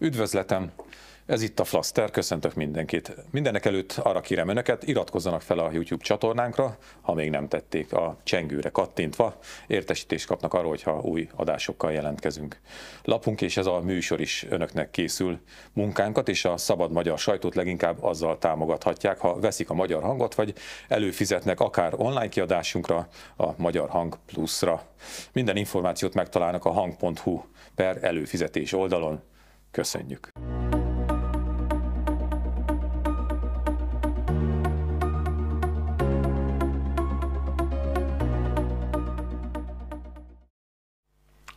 [0.00, 0.70] Üdvözletem!
[1.26, 3.16] Ez itt a Flaster, köszöntök mindenkit.
[3.30, 8.16] Mindenek előtt arra kérem önöket, iratkozzanak fel a YouTube csatornánkra, ha még nem tették a
[8.22, 12.60] csengőre kattintva, értesítést kapnak arról, hogyha új adásokkal jelentkezünk.
[13.02, 15.40] Lapunk és ez a műsor is önöknek készül.
[15.72, 20.54] Munkánkat és a szabad magyar sajtót leginkább azzal támogathatják, ha veszik a magyar hangot, vagy
[20.88, 24.82] előfizetnek akár online kiadásunkra, a Magyar Hang Plus-ra.
[25.32, 27.42] Minden információt megtalálnak a hang.hu
[27.74, 29.20] per előfizetés oldalon.
[29.70, 30.32] Köszönjük!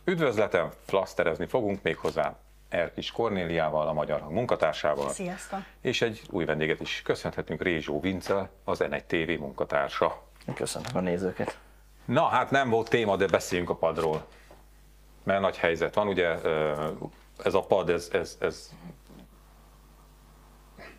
[0.08, 2.36] Üdvözletem, flaszterezni fogunk méghozzá
[2.68, 5.08] Erkis Kornéliával, a Magyar Hang munkatársával.
[5.08, 5.58] Sziasztok!
[5.80, 10.22] És egy új vendéget is köszönhetünk, Rézsó Vince, az N1 TV munkatársa.
[10.54, 11.58] Köszönöm a nézőket.
[12.04, 14.26] Na, hát nem volt téma, de beszéljünk a padról.
[15.22, 16.28] Mert nagy helyzet van, ugye
[17.44, 18.70] ez a pad, ez, ez, ez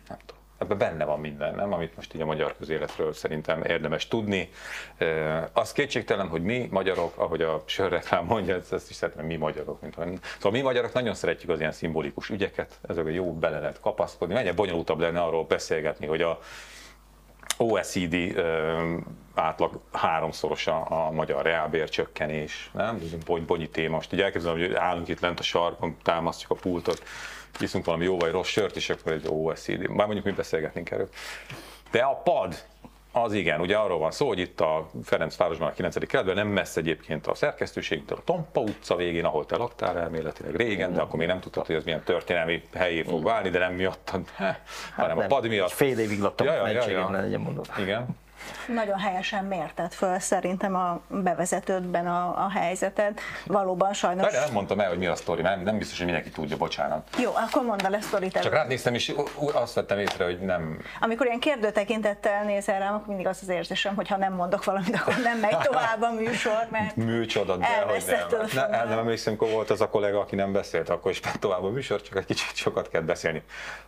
[0.08, 1.72] nem tudom, ebben benne van minden, nem?
[1.72, 4.48] amit most így a magyar közéletről szerintem érdemes tudni.
[5.52, 9.80] Az kétségtelen, hogy mi magyarok, ahogy a sörreklám mondja, ezt is szeretem, mi magyarok.
[9.80, 10.18] Mint olyan.
[10.36, 14.34] Szóval mi magyarok nagyon szeretjük az ilyen szimbolikus ügyeket, ezek a jó bele lehet kapaszkodni.
[14.34, 16.38] Mennyire bonyolultabb lenne arról beszélgetni, hogy a
[17.56, 18.16] OECD
[19.34, 23.00] átlag háromszorosa a magyar reálbér csökkenés, nem?
[23.04, 23.94] Ez egy bonyi téma.
[23.94, 27.02] Most így elképzelem, hogy állunk itt lent a sarkon, támasztjuk a pultot,
[27.60, 29.88] iszunk valami jó vagy rossz sört, és akkor egy OECD.
[29.88, 31.08] Már mondjuk mi beszélgetnénk erről.
[31.90, 32.54] De a pad,
[33.12, 36.06] az igen, ugye arról van szó, hogy itt a Ferencvárosban a 9.
[36.06, 40.92] kerületben nem messze egyébként a szerkesztőségtől a Tompa utca végén, ahol te laktál elméletileg régen,
[40.92, 44.28] de akkor még nem tudtad, hogy ez milyen történelmi helyé fog válni, de nem miattad,
[44.36, 45.24] hát hanem nem.
[45.24, 45.70] a pad miatt.
[45.70, 47.10] Fél évig laktam, Ja, ja, ja, ja.
[47.10, 47.62] legyen mondva.
[47.78, 48.06] Igen.
[48.66, 53.20] Nagyon helyesen mérted föl szerintem a bevezetődben a, a helyzetet.
[53.46, 54.32] Valóban sajnos...
[54.32, 57.08] De nem mondtam el, hogy mi a sztori, nem, nem biztos, hogy mindenki tudja, bocsánat.
[57.18, 59.14] Jó, akkor mondd el a sztorit Csak rád néztem, és
[59.52, 60.78] azt vettem észre, hogy nem.
[61.00, 64.64] Amikor ilyen kérdő tekintettel nézel rám, akkor mindig az az érzésem, hogy ha nem mondok
[64.64, 68.46] valamit, akkor nem megy tovább a műsor, mert Műcsoda, de hogy nem.
[68.54, 71.62] Ne, el nem emlékszem, amikor volt az a kollega, aki nem beszélt, akkor is tovább
[71.62, 73.42] a műsor, csak egy kicsit sokat kell beszélni.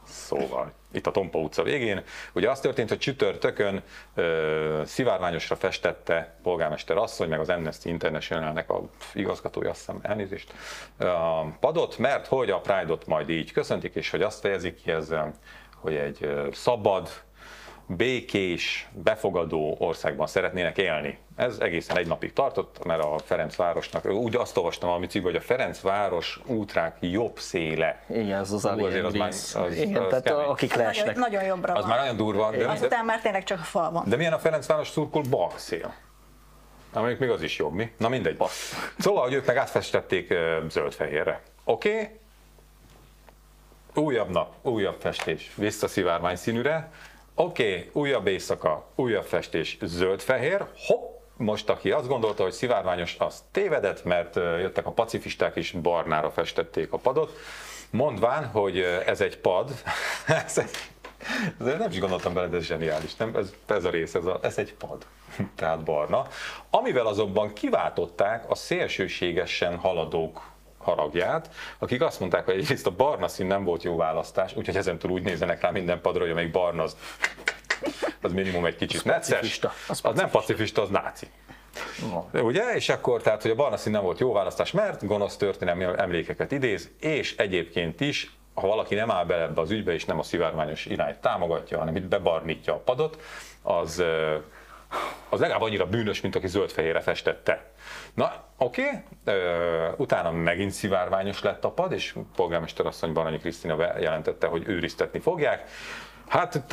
[0.05, 3.83] Szóval, itt a Tompa utca végén, ugye az történt, hogy csütörtökön
[4.15, 8.83] ö, szivárványosra festette polgármester asszony, meg az Amnesty International-nek a
[9.15, 10.53] igazgatója, azt hiszem, elnézést,
[10.99, 15.33] a padot, mert hogy a Pride-ot majd így köszöntik, és hogy azt fejezik ki ezzel,
[15.77, 17.09] hogy egy szabad,
[17.87, 21.19] békés, befogadó országban szeretnének élni.
[21.37, 25.41] Ez egészen egy napig tartott, mert a Ferencvárosnak, úgy azt olvastam a cikk, hogy a
[25.41, 28.05] Ferencváros útrák jobb széle.
[28.09, 30.45] Igen, az az Hú, azért az már- az- Igen, az tehát kemény.
[30.45, 31.17] akik nagyon, leesnek.
[31.17, 31.89] nagyon jobbra Az van.
[31.89, 34.05] már nagyon durva, de, de, Azután már tényleg csak a fal van.
[34.09, 35.95] de milyen a Ferencváros szurkol bal szél?
[36.93, 37.93] Na, mondjuk még az is jobb, mi?
[37.97, 38.37] Na mindegy.
[38.99, 40.35] Szóval, hogy ők meg átfestették
[40.69, 41.41] zöld-fehérre.
[41.65, 41.91] Oké?
[41.93, 42.09] Okay?
[43.95, 46.91] Újabb nap, újabb festés, visszaszivárvány színűre.
[47.35, 50.65] Oké, okay, újabb éjszaka, újabb festés, zöld-fehér.
[50.77, 51.21] Hopp!
[51.37, 56.93] Most, aki azt gondolta, hogy szivárványos, az tévedett, mert jöttek a pacifisták és barnára festették
[56.93, 57.33] a padot,
[57.91, 59.71] mondván, hogy ez egy pad,
[60.47, 60.77] ez egy,
[61.61, 63.37] ez nem is gondoltam bele, de ez zseniális, nem?
[63.37, 65.07] Ez, ez a rész, ez, a, ez egy pad,
[65.57, 66.27] tehát barna.
[66.71, 70.52] Amivel azonban kiváltották a szélsőségesen haladók
[70.83, 75.11] haragját, akik azt mondták, hogy egyrészt a barna szín nem volt jó választás, úgyhogy ezentúl
[75.11, 76.97] úgy nézzenek rá minden padra, hogy amelyik barna, az,
[78.21, 79.29] az minimum egy kicsit necces.
[79.29, 81.27] pacifista, az Az nem pacifista, az náci.
[82.11, 82.41] No.
[82.41, 82.75] Ugye?
[82.75, 86.53] És akkor tehát, hogy a barna szín nem volt jó választás, mert gonosz történelmi emlékeket
[86.53, 90.23] idéz, és egyébként is, ha valaki nem áll bele ebbe az ügybe, és nem a
[90.23, 93.21] szivárványos irányt támogatja, hanem itt bebarnítja a padot,
[93.63, 94.03] az,
[95.29, 97.73] az legalább annyira bűnös, mint aki zöld-fehérre festette.
[98.15, 98.83] Na, oké,
[99.25, 99.35] okay.
[99.97, 105.71] utána megint szivárványos lett a pad, és polgármester asszony Baranyi Krisztina jelentette, hogy őriztetni fogják.
[106.29, 106.65] Hát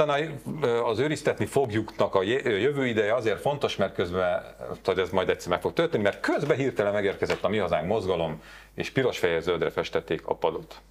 [0.62, 4.56] ö, az őriztetni fogjuknak a jövő ideje azért fontos, mert közben,
[4.86, 8.42] hogy ez majd egyszer meg fog történni, mert közben hirtelen megérkezett a Mi Hazánk mozgalom,
[8.74, 10.82] és piros fehér zöldre festették a padot.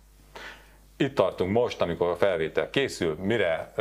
[0.97, 3.73] Itt tartunk most, amikor a felvétel készül, mire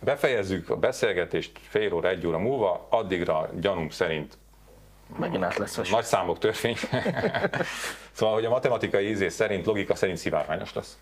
[0.00, 4.38] befejezzük a beszélgetést fél óra, egy óra múlva, addigra gyanunk szerint
[5.16, 6.76] Megint át lesz nagy számok törvény.
[8.16, 10.98] szóval, hogy a matematikai ízés szerint, logika szerint szivárványos lesz.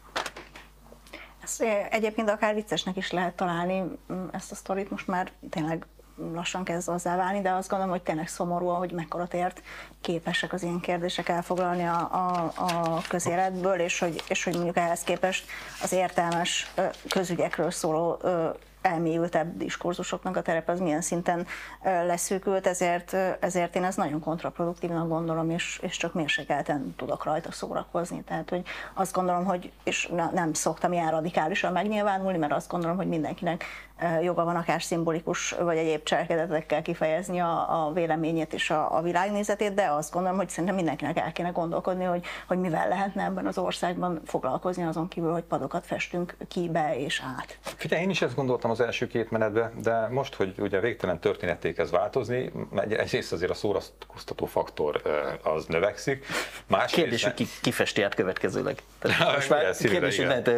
[1.43, 3.83] Ezt eh, egyébként akár viccesnek is lehet találni
[4.13, 5.87] mm, ezt a sztorit, most már tényleg
[6.33, 9.63] lassan kezd azzá válni, de azt gondolom, hogy tényleg szomorú, hogy mekkora tért
[10.01, 15.03] képesek az ilyen kérdések elfoglalni a, a, a közéletből, és hogy, és hogy mondjuk ehhez
[15.03, 15.47] képest
[15.83, 18.49] az értelmes ö, közügyekről szóló ö,
[18.87, 21.47] elmélyültebb diskurzusoknak a terep az milyen szinten
[21.83, 28.23] leszűkült, ezért, ezért én ez nagyon kontraproduktívnak gondolom, és, és csak mérsékelten tudok rajta szórakozni.
[28.23, 28.63] Tehát, hogy
[28.95, 33.65] azt gondolom, hogy, és nem szoktam ilyen radikálisan megnyilvánulni, mert azt gondolom, hogy mindenkinek
[34.23, 39.75] joga van akár szimbolikus vagy egyéb cselekedetekkel kifejezni a, a véleményét és a, a világnézetét,
[39.75, 43.59] de azt gondolom, hogy szerintem mindenkinek el kéne gondolkodni, hogy, hogy mivel lehetne ebben az
[43.59, 47.59] országban foglalkozni azon kívül, hogy padokat festünk ki be és át.
[47.61, 51.73] Figyelj, én is ezt gondoltam az első két menetben, de most, hogy ugye végtelen történetté
[51.73, 52.53] kezd változni,
[52.89, 55.03] egyrészt azért a szórakoztató faktor
[55.43, 56.27] az növekszik.
[56.67, 56.95] Másrészt...
[56.95, 58.83] Kérdés, hogy ki, ki festi át következőleg.
[59.35, 60.51] most már kérdés, hogy lehet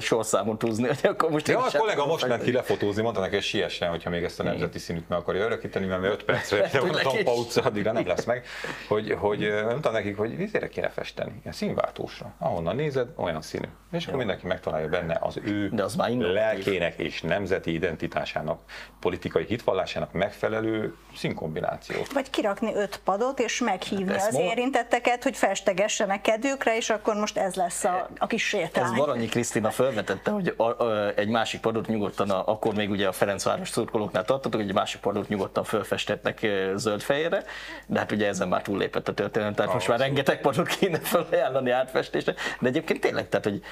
[0.00, 1.48] sorszámon túzni, hogy akkor most...
[1.48, 2.50] Ja, a kollega most ment ki
[2.82, 6.04] lefotózni, mondta neki, hogy siessen, hogyha még ezt a nemzeti színűt meg akarja örökíteni, mert
[6.04, 8.46] 5 percre van a Tompa utca, addigra nem lesz meg,
[8.88, 12.34] hogy, hogy mondta nekik, hogy vizére kéne festeni, ilyen színváltósra.
[12.38, 13.66] Ahonnan nézed, olyan színű.
[13.92, 18.60] És akkor mindenki megtalálja benne az ő De az lelkének és nemzeti identitásának,
[19.00, 22.12] politikai hitvallásának megfelelő színkombinációt.
[22.12, 24.40] Vagy kirakni öt padot, és meghívni hát az ma...
[24.40, 28.84] érintetteket, hogy festegessenek kedvükre, és akkor most ez lesz a, a kis sétány.
[28.84, 33.08] Ez Varanyi Krisztina felvetette, hogy a, a, egy másik padot nyugodtan, a, akkor még ugye
[33.08, 37.44] a Ferencváros szurkolóknál tartottuk, hogy egy másik padot nyugodtan fölfestetnek zöld fejére,
[37.86, 40.98] de hát ugye ezen már túllépett a történet, tehát ah, most már rengeteg padot kéne
[40.98, 43.62] felajánlani átfestésre, de egyébként tényleg, tehát hogy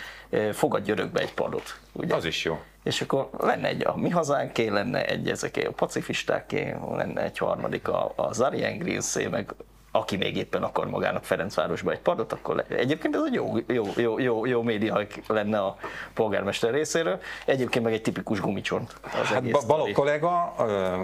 [0.54, 1.78] fogadj örökbe egy padot.
[1.92, 2.14] Ugye?
[2.14, 2.60] Az is jó.
[2.82, 7.88] És akkor lenne egy a mi hazánké, lenne egy ezeké a pacifistáké, lenne egy harmadik
[7.88, 9.54] a, a Zarien Greenszé, meg
[9.90, 12.76] aki még éppen akar magának Ferencvárosba egy padot, akkor le.
[12.76, 15.76] egyébként ez egy jó, jó, jó, jó, jó média lenne a
[16.14, 17.20] polgármester részéről.
[17.46, 18.94] Egyébként meg egy tipikus gumicsont.
[19.02, 20.44] Az hát Balogh kollega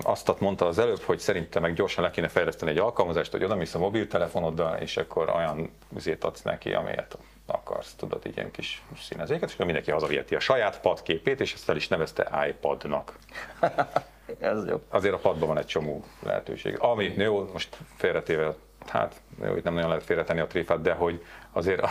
[0.02, 3.56] azt mondta az előbb, hogy szerintem meg gyorsan le kéne fejleszteni egy alkalmazást, hogy oda
[3.72, 9.48] a mobiltelefonoddal, és akkor olyan üzét adsz neki, amelyet akarsz, tudod, így ilyen kis színezéket,
[9.48, 13.16] és akkor mindenki hazaviheti a saját padképét, és ezt el is nevezte iPadnak.
[14.38, 14.82] Ez jó.
[14.88, 16.76] Azért a padban van egy csomó lehetőség.
[16.78, 18.54] Ami jó, most félretéve,
[18.90, 21.86] hát jó, itt nem nagyon lehet félretenni a tréfát, de hogy azért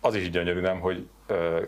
[0.00, 1.08] az is gyönyörű, nem, hogy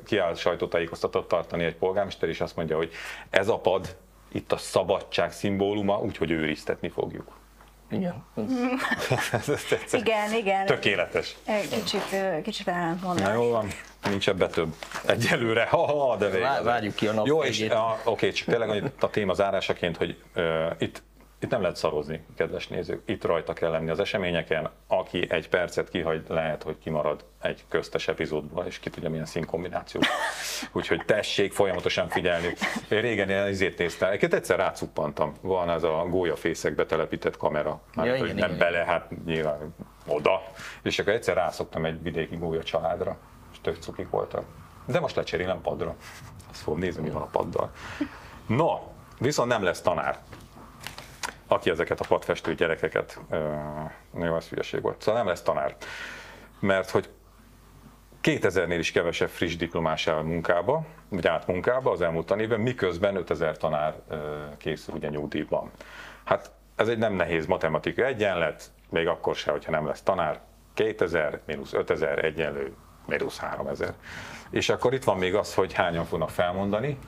[0.04, 2.92] kiáll sajtótájékoztatót tartani egy polgármester, és azt mondja, hogy
[3.30, 3.96] ez a pad
[4.32, 7.38] itt a szabadság szimbóluma, úgyhogy őriztetni fogjuk.
[7.90, 8.24] Igen.
[9.92, 10.66] igen, igen.
[10.66, 11.36] Tökéletes.
[11.70, 13.26] Kicsit, kicsit ellentmondás.
[13.26, 13.68] Na jó van,
[14.08, 14.74] nincs ebbe több.
[15.06, 16.62] Egyelőre, ha, ha de végül.
[16.62, 17.66] Várjuk ki a nap Jó, és
[18.04, 21.02] oké, csak tényleg a téma zárásaként, hogy uh, itt
[21.42, 23.02] itt nem lehet szarozni, kedves nézők.
[23.04, 24.70] Itt rajta kell lenni az eseményeken.
[24.87, 30.00] Aki egy percet kihagy, lehet, hogy kimarad egy köztes epizódból, és ki tudja milyen színkombináció.
[30.72, 32.54] Úgyhogy tessék folyamatosan figyelni.
[32.90, 34.08] Én régen izét néztem.
[34.08, 35.34] Egyébként egyszer rácuppantam.
[35.40, 37.81] Van ez a gólyafészekbe telepített kamera.
[37.94, 38.58] Már ja, igen, nem igen.
[38.58, 39.75] bele, hát nyilván
[40.06, 40.43] oda.
[40.82, 43.19] És akkor egyszer rászoktam egy vidéki gólya családra,
[43.52, 44.44] és tök cukik voltak.
[44.86, 45.94] De most lecserélem padra.
[46.50, 47.70] Azt fogom nézni, mi van a paddal.
[48.46, 48.78] No,
[49.19, 50.19] viszont nem lesz tanár
[51.50, 53.20] aki ezeket a padfestő gyerekeket,
[54.11, 55.02] nagyon az hülyeség volt.
[55.02, 55.76] Szóval nem lesz tanár.
[56.61, 57.08] Mert hogy
[58.23, 63.56] 2000-nél is kevesebb friss diplomás el munkába, vagy át munkába az elmúlt tanévben, miközben 5000
[63.56, 63.94] tanár
[64.56, 65.70] készül ugye nyugdíjban.
[66.25, 70.41] Hát ez egy nem nehéz matematika egyenlet, még akkor se, hogyha nem lesz tanár.
[70.75, 72.75] 2000 mínusz 5000 egyenlő
[73.06, 73.94] mínusz 3000.
[74.50, 76.99] És akkor itt van még az, hogy hányan fognak felmondani,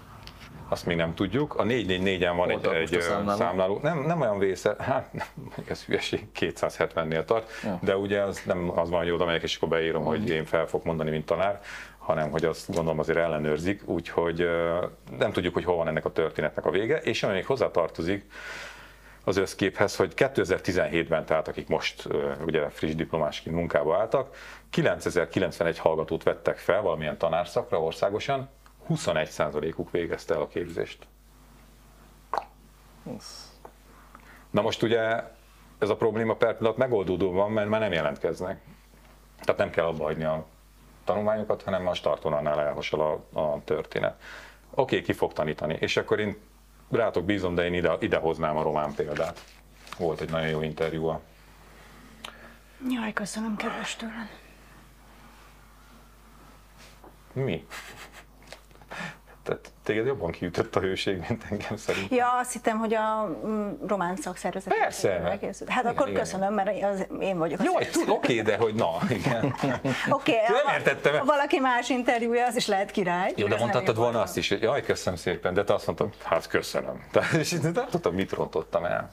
[0.72, 1.54] azt még nem tudjuk.
[1.54, 3.38] A 444-en van egy, egy számláló.
[3.38, 3.78] számláló.
[3.82, 5.26] Nem, nem olyan vésze, hát nem,
[5.68, 7.78] ez hülyeség, 270-nél tart, ja.
[7.82, 10.66] de ugye az nem az van, hogy oda megyek, és akkor beírom, hogy én fel
[10.66, 11.60] fog mondani, mint tanár,
[11.98, 14.48] hanem hogy azt gondolom azért ellenőrzik, úgyhogy
[15.18, 18.24] nem tudjuk, hogy hol van ennek a történetnek a vége, és ami még hozzátartozik,
[19.24, 22.08] az összképhez, hogy 2017-ben, tehát akik most
[22.46, 24.36] ugye friss diplomásként munkába álltak,
[24.70, 28.48] 9091 hallgatót vettek fel valamilyen tanárszakra országosan,
[28.88, 31.06] 21%-uk végezte el a képzést.
[34.50, 35.22] Na most ugye
[35.78, 38.60] ez a probléma per pillanat megoldódó van, mert már nem jelentkeznek.
[39.40, 40.46] Tehát nem kell abba hagyni a
[41.04, 44.20] tanulmányokat, hanem a startonannál elhasal a, a történet.
[44.70, 45.76] Oké, okay, ki fog tanítani.
[45.80, 46.36] És akkor én
[46.90, 49.44] rátok bízom, de én ide, ide hoznám a román példát.
[49.98, 51.20] Volt egy nagyon jó interjú a...
[52.88, 54.28] Jaj, köszönöm, kedves tőlem.
[57.32, 57.66] Mi?
[59.52, 62.18] Tehát téged jobban kiütött a hőség, mint engem szerintem.
[62.18, 64.74] Ja, azt hittem, hogy a mm, román szakszervezet.
[64.74, 65.10] Persze.
[65.10, 65.54] Hát igen,
[65.84, 66.20] akkor igen.
[66.20, 67.62] köszönöm, mert az én vagyok.
[67.64, 67.72] Jó,
[68.06, 69.44] oké, de hogy na, igen.
[70.18, 71.18] oké, nem értettem.
[71.18, 73.32] Ha valaki más interjúja, az is lehet király.
[73.36, 76.46] Jó, de mondhatod volna azt is, hogy jaj, köszönöm szépen, de te azt mondtad, hát
[76.46, 77.04] köszönöm.
[77.12, 79.10] Tehát, és nem tudtam, mit rontottam el.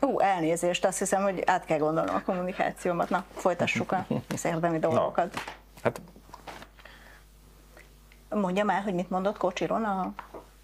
[0.00, 3.10] Ú, elnézést, azt hiszem, hogy át kell gondolnom a kommunikációmat.
[3.10, 3.94] Na, folytassuk
[4.34, 5.34] az érdemi dolgokat.
[5.34, 5.40] Na,
[5.82, 6.00] hát
[8.28, 10.12] Mondjam el, hogy mit mondott Kocsiron a...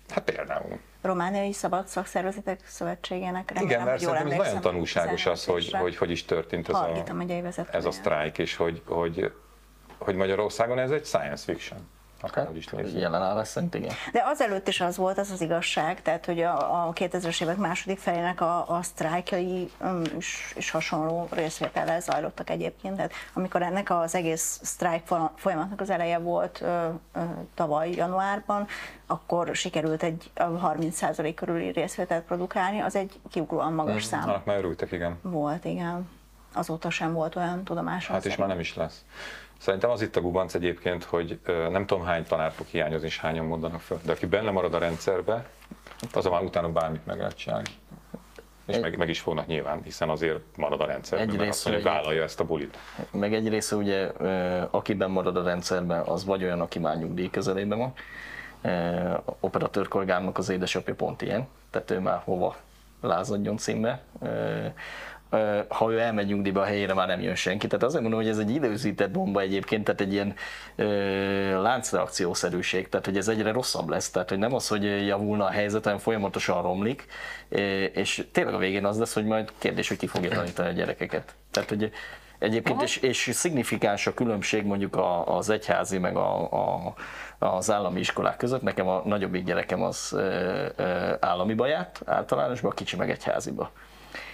[0.08, 0.78] Hát például.
[1.02, 3.50] Romániai Szabad Szakszervezetek Szövetségének.
[3.50, 6.90] Remélem, Igen, mert szerintem ez nagyon tanulságos az, hogy, hogy hogy is történt ez a,
[7.26, 7.76] vezetője.
[7.76, 9.32] ez a sztrájk, és hogy, hogy,
[9.98, 11.88] hogy Magyarországon ez egy science fiction.
[12.20, 13.00] Akárhogy is nézzük.
[13.00, 13.92] Jelen állás szerint igen.
[14.12, 17.98] De azelőtt is az volt, az az igazság, tehát hogy a, a 2000-es évek második
[17.98, 22.96] felének a, a sztrájkjai um, is, is hasonló részvétellel zajlottak egyébként.
[22.96, 27.20] Tehát amikor ennek az egész sztrájk fol- folyamatnak az eleje volt ö, ö,
[27.54, 28.66] tavaly januárban,
[29.06, 34.56] akkor sikerült egy ö, 30% körüli részvételt produkálni, az egy kiugróan magas szám Annak már
[34.56, 35.18] örültek, igen.
[35.22, 36.08] volt, igen.
[36.52, 38.14] Azóta sem volt olyan tudomásom.
[38.14, 39.04] Hát és már nem is lesz.
[39.58, 41.38] Szerintem az itt a gubanc egyébként, hogy
[41.70, 44.78] nem tudom hány tanár fog hiányozni, és hányan mondanak föl, de aki benne marad a
[44.78, 45.46] rendszerbe,
[46.12, 47.68] az már utána bármit meg lehet csinálni.
[48.66, 51.82] És Egy- meg, meg is fognak nyilván, hiszen azért marad a rendszerben, mert azt mondja,
[51.82, 52.78] hogy hogy- vállalja ezt a bulit.
[53.10, 56.96] Meg egy része ugye, ö, aki benn marad a rendszerben, az vagy olyan, aki már
[56.98, 57.92] nyugdíj közelében van.
[59.40, 62.56] Operatőr kollégámnak az édesapja pont ilyen, tehát ő már hova
[63.00, 64.02] lázadjon címbe.
[65.68, 67.66] Ha ő elmegy nyugdíjba, a helyére már nem jön senki.
[67.66, 70.34] Tehát azért mondom, hogy ez egy időzített bomba egyébként, tehát egy ilyen
[70.76, 74.10] ö, láncreakciószerűség, tehát hogy ez egyre rosszabb lesz.
[74.10, 77.06] Tehát hogy nem az, hogy javulna a helyzet, hanem folyamatosan romlik,
[77.92, 81.34] és tényleg a végén az lesz, hogy majd kérdés, hogy ki fogja tanítani a gyerekeket.
[81.50, 81.92] Tehát, hogy
[82.40, 86.94] Egyébként, és, és szignifikáns a különbség mondjuk a, az egyházi meg a, a,
[87.38, 88.62] az állami iskolák között.
[88.62, 93.70] Nekem a nagyobbik gyerekem az ö, ö, államiba járt általánosba, a kicsi meg egyháziba.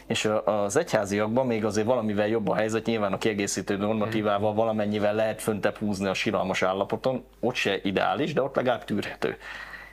[0.07, 5.43] És az egyháziakban még azért valamivel jobb a helyzet, nyilván a kiegészítő normatívával valamennyivel lehet
[5.43, 9.37] föntebb húzni a siralmas állapoton, ott se ideális, de ott legalább tűrhető.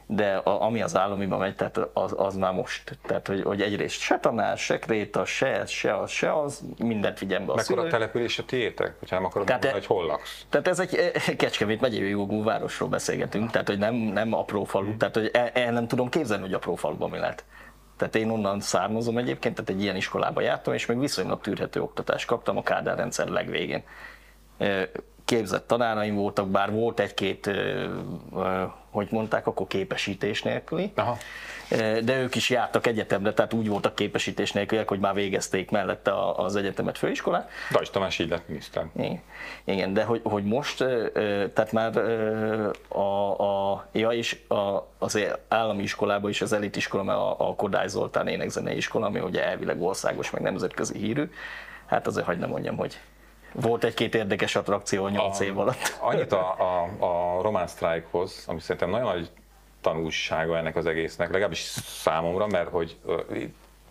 [0.05, 2.98] De a, ami az államiban megy, tehát az, az már most.
[3.05, 7.20] Tehát, hogy, hogy egyrészt se tanár, se kréta, se ez, se az, se az, mindent
[7.20, 8.96] vigyen be a Mekkora település a tiétek?
[9.00, 10.46] Hogyha nem akarod Tehát mondani, hogy hol laksz.
[10.50, 14.98] Tehát ez egy eh, Kecskemét megyei jogú városról beszélgetünk, tehát hogy nem, nem apró falu,
[14.98, 17.43] tehát hogy el, el nem tudom képzelni, hogy apró faluban mi lehet.
[18.03, 22.27] Tehát én onnan származom egyébként, tehát egy ilyen iskolába jártam, és még viszonylag tűrhető oktatást
[22.27, 23.83] kaptam a Kádár rendszer legvégén.
[25.25, 27.51] Képzett tanáraim voltak, bár volt egy-két,
[28.89, 31.18] hogy mondták, akkor képesítés nélküli, Aha.
[32.03, 36.56] De ők is jártak egyetemre, tehát úgy voltak képesítés nélküliek, hogy már végezték mellette az
[36.56, 38.86] egyetemet, főiskolát, Dajs Tamás így lett miniszter.
[38.96, 39.22] igen,
[39.63, 40.77] Igen, de hogy, hogy most,
[41.53, 41.98] tehát már
[42.88, 47.88] a, a, ja, és a, az állami iskolában is az elitiskola, mert a, a Kodály
[47.88, 51.30] Zoltán énekzenei iskola, ami ugye elvileg országos, meg nemzetközi hírű,
[51.86, 53.00] hát azért hagyd ne mondjam, hogy
[53.53, 55.98] volt egy-két érdekes attrakció 8 év alatt.
[56.00, 59.29] Annyit a, a, a román sztrájkhoz, ami szerintem nagyon nagy
[59.81, 62.98] tanulsága ennek az egésznek, legalábbis számomra, mert hogy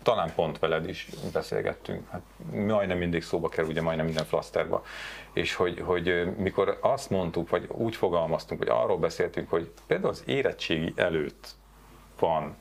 [0.03, 4.83] talán pont veled is beszélgettünk, hát majdnem mindig szóba kerül, ugye majdnem minden flaszterba,
[5.33, 10.23] és hogy, hogy mikor azt mondtuk, vagy úgy fogalmaztunk, vagy arról beszéltünk, hogy például az
[10.25, 11.47] érettségi előtt
[12.19, 12.55] van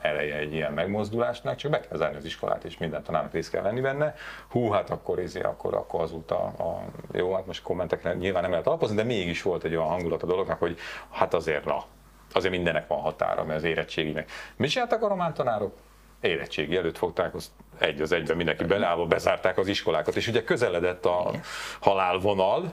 [0.00, 3.62] eleje egy ilyen megmozdulásnak, csak be kell zárni az iskolát, és minden tanárnak részt kell
[3.62, 4.14] venni benne.
[4.50, 8.66] Hú, hát akkor, izé, akkor, akkor azóta, a, jó, hát most kommentekre nyilván nem lehet
[8.66, 10.78] alapozni, de mégis volt egy olyan hangulat a dolognak, hogy
[11.10, 11.84] hát azért na,
[12.32, 14.30] azért mindennek van határa, mert az érettséginek.
[14.56, 15.76] Mit csináltak a román tanárok?
[16.20, 21.04] Érettségi előtt fogták, azt egy az egyben mindenki beleállva, bezárták az iskolákat, és ugye közeledett
[21.04, 21.30] a
[21.80, 22.72] halálvonal,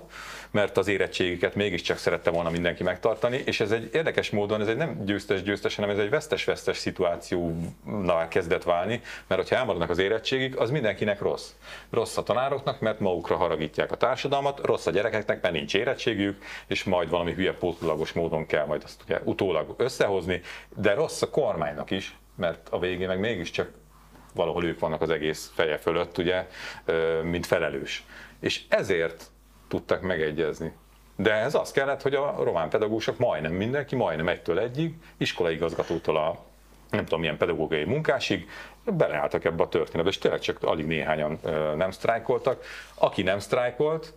[0.56, 4.78] mert az érettségiket mégiscsak szerette volna mindenki megtartani, és ez egy érdekes módon, ez egy
[4.78, 10.70] nem győztes-győztes, hanem ez egy vesztes-vesztes szituációnál kezdett válni, mert hogyha elmaradnak az érettségik, az
[10.70, 11.50] mindenkinek rossz.
[11.90, 16.84] Rossz a tanároknak, mert magukra haragítják a társadalmat, rossz a gyerekeknek, mert nincs érettségük, és
[16.84, 20.42] majd valami hülye pótlagos módon kell majd azt ugye utólag összehozni,
[20.76, 23.72] de rossz a kormánynak is, mert a végén meg mégiscsak
[24.34, 26.48] valahol ők vannak az egész feje fölött, ugye,
[27.24, 28.04] mint felelős.
[28.40, 29.30] És ezért
[29.68, 30.74] tudtak megegyezni.
[31.16, 36.44] De ez az kellett, hogy a román pedagógusok majdnem mindenki, majdnem egytől egyig, iskolaigazgatótól a
[36.90, 38.50] nem tudom milyen pedagógiai munkásig,
[38.84, 41.40] beleálltak ebbe a történetbe, és tényleg csak alig néhányan
[41.76, 42.64] nem sztrájkoltak.
[42.94, 44.14] Aki nem sztrájkolt,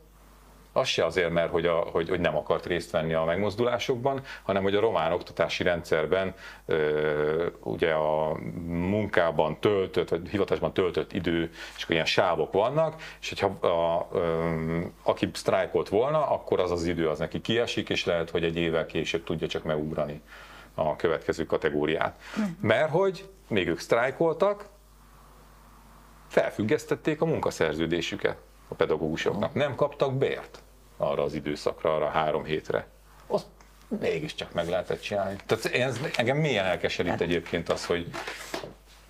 [0.78, 4.62] az se azért, mert hogy, a, hogy, hogy nem akart részt venni a megmozdulásokban, hanem
[4.62, 6.34] hogy a román oktatási rendszerben
[6.66, 8.34] ö, ugye a
[8.66, 14.80] munkában töltött, vagy hivatásban töltött idő, és akkor ilyen sávok vannak, és hogyha a, ö,
[15.02, 18.86] aki sztrájkolt volna, akkor az az idő az neki kiesik, és lehet, hogy egy évvel
[18.86, 20.22] később tudja csak megugrani
[20.74, 22.20] a következő kategóriát.
[22.60, 24.68] Mert hogy még ők sztrájkoltak,
[26.28, 28.36] felfüggesztették a munkaszerződésüket
[28.68, 29.54] a pedagógusoknak.
[29.54, 30.62] Nem kaptak bért
[30.98, 32.86] arra az időszakra, arra három hétre.
[33.26, 33.46] Azt
[34.00, 35.36] mégiscsak meg lehetett csinálni.
[35.46, 38.06] Tehát ez, engem milyen elkeserít egyébként az, hogy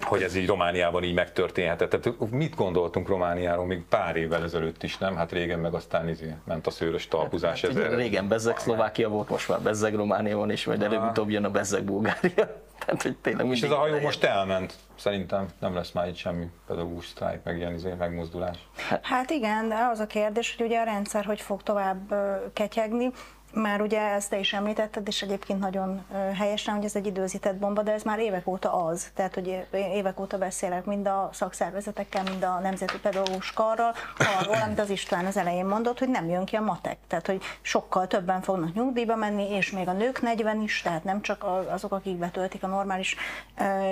[0.02, 1.90] hogy ez így Romániában így megtörténhetett.
[1.90, 5.16] Tehát mit gondoltunk Romániáról még pár évvel ezelőtt is, nem?
[5.16, 7.62] Hát régen meg aztán izé ment a szőrös talpuzás.
[7.62, 7.94] Ugye ezer.
[7.94, 11.84] Régen Bezzeg Szlovákia volt, most már Bezzeg Románia van, és majd előbb-utóbb jön a Bezzeg
[11.84, 12.66] Bulgária.
[12.88, 14.06] Tehát, hogy tényleg És ez a hajó legyen.
[14.06, 14.74] most elment.
[14.94, 18.56] Szerintem nem lesz már itt semmi pedagógus sztrájk, meg ilyen izé, megmozdulás.
[19.02, 22.14] Hát igen, de az a kérdés, hogy ugye a rendszer hogy fog tovább
[22.52, 23.10] ketyegni.
[23.52, 27.82] Már ugye ezt te is említetted, és egyébként nagyon helyesen, hogy ez egy időzített bomba,
[27.82, 29.10] de ez már évek óta az.
[29.14, 33.94] Tehát, hogy évek óta beszélek mind a szakszervezetekkel, mind a Nemzeti Pedagógus Karral
[34.40, 36.98] arról, amit az István az elején mondott, hogy nem jön ki a matek.
[37.06, 41.22] Tehát, hogy sokkal többen fognak nyugdíjba menni, és még a nők 40 is, tehát nem
[41.22, 43.16] csak azok, akik betöltik a normális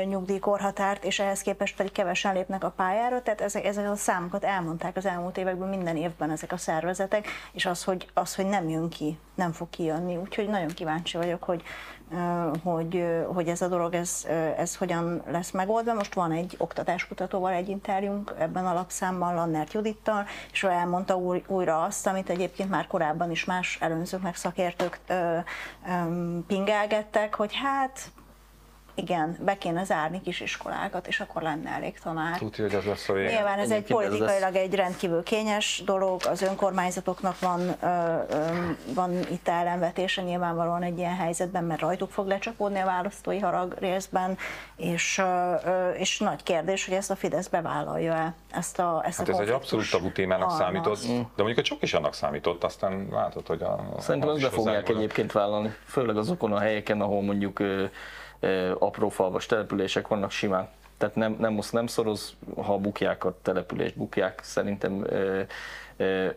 [0.05, 3.23] nyugdíjkorhatárt, és ehhez képest pedig kevesen lépnek a pályára.
[3.23, 7.67] Tehát ezek, ezek a számokat elmondták az elmúlt években minden évben ezek a szervezetek, és
[7.67, 10.17] az, hogy, az, hogy nem jön ki, nem fog kijönni.
[10.17, 11.63] Úgyhogy nagyon kíváncsi vagyok, hogy,
[12.63, 14.27] hogy, hogy ez a dolog, ez,
[14.57, 15.95] ez hogyan lesz megoldva.
[15.95, 21.43] Most van egy oktatáskutatóval egy interjúnk ebben a lapszámban, Lannert Judittal, és ő elmondta új,
[21.47, 25.01] újra azt, amit egyébként már korábban is más előzők meg szakértők
[26.47, 28.11] pingelgettek, hogy hát
[28.99, 32.39] igen, be kéne zárni kisiskolákat, és akkor lenne elég tanár.
[32.39, 33.31] Tudja, hogy az lesz a vége.
[33.31, 37.75] Nyilván ez egy Egyébként politikailag egy rendkívül kényes dolog, az önkormányzatoknak van, ö,
[38.31, 38.47] ö,
[38.95, 44.39] van itt ellenvetése nyilvánvalóan egy ilyen helyzetben, mert rajtuk fog lecsapódni a választói harag részben,
[44.77, 49.33] és, ö, és nagy kérdés, hogy ezt a Fidesz bevállalja-e, ezt a ezt Hát a
[49.33, 50.63] ez egy abszolút tabu témának halmazt.
[50.63, 51.03] számított,
[51.37, 53.87] de mondjuk a csok is annak számított, aztán látod, hogy a...
[53.99, 57.61] Szerintem ezt be fogják egyébként vállalni, főleg azokon a helyeken, ahol mondjuk
[58.79, 60.69] apró falvas települések vannak simán.
[60.99, 64.41] Tehát nem, nem, most nem szoroz, ha bukják a települést, bukják.
[64.43, 65.07] Szerintem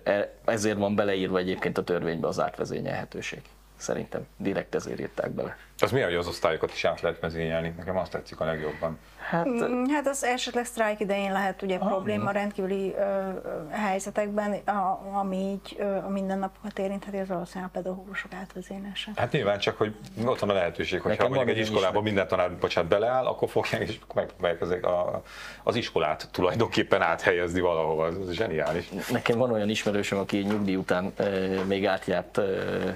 [0.04, 3.42] e- ezért van beleírva egyébként a törvénybe az átvezényelhetőség.
[3.79, 5.57] Szerintem direkt ezért írták bele.
[5.81, 7.74] Az milyen, hogy az osztályokat is át lehet mezényelni?
[7.77, 8.98] Nekem azt tetszik a legjobban.
[9.29, 13.29] Hát Mm, Hát az esetleg sztrájk idején lehet ugye probléma rendkívüli ö,
[13.69, 19.12] helyzetekben, a, ami így ö, a mindennapokat érintheti, az valószínűleg a pedagógusok átvezénylése.
[19.15, 19.95] Hát nyilván csak, hogy
[20.25, 23.50] ott van a lehetőség, hogy ha Nekem mondjuk egy iskolában minden tanár, bocsánat, beleáll, akkor
[23.50, 25.21] fogják és megpróbálják ezek a,
[25.63, 28.07] az iskolát tulajdonképpen áthelyezni valahova.
[28.07, 28.89] Ez, ez zseniális.
[29.12, 32.89] Nekem van olyan ismerősöm, aki nyugdíj után ö, még átjárt ö,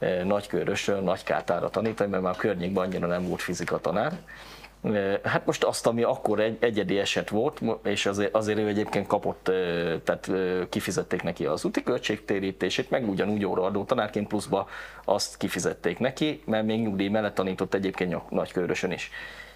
[0.00, 4.12] ö, Nagykörösről, Nagykátára tanítani, mert már a környékben annyira nem volt fizika tanár.
[5.22, 9.44] Hát most azt, ami akkor egy egyedi eset volt, és azért, azért ő egyébként kapott,
[10.04, 10.30] tehát
[10.68, 14.68] kifizették neki az úti költségtérítését, meg ugyanúgy óraadó tanárként pluszba
[15.04, 19.10] azt kifizették neki, mert még nyugdíj mellett tanított egyébként Nagykörösön is.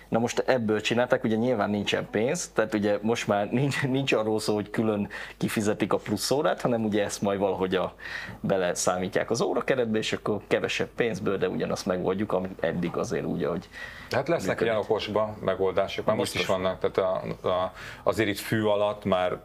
[0.08, 4.40] Na most ebből csinálták, ugye nyilván nincsen pénz, tehát ugye most már nincs, nincs arról
[4.40, 7.94] szó, hogy külön kifizetik a plusz órát, hanem ugye ezt majd valahogy a,
[8.40, 13.44] bele számítják az órakeretbe, és akkor kevesebb pénzből, de ugyanazt megoldjuk, ami eddig azért úgy,
[13.44, 13.68] hogy
[14.10, 14.72] Hát lesznek Működik.
[14.72, 16.98] ilyen okosba megoldások, már most is vannak, tehát
[17.42, 19.38] a, a, azért itt fű alatt már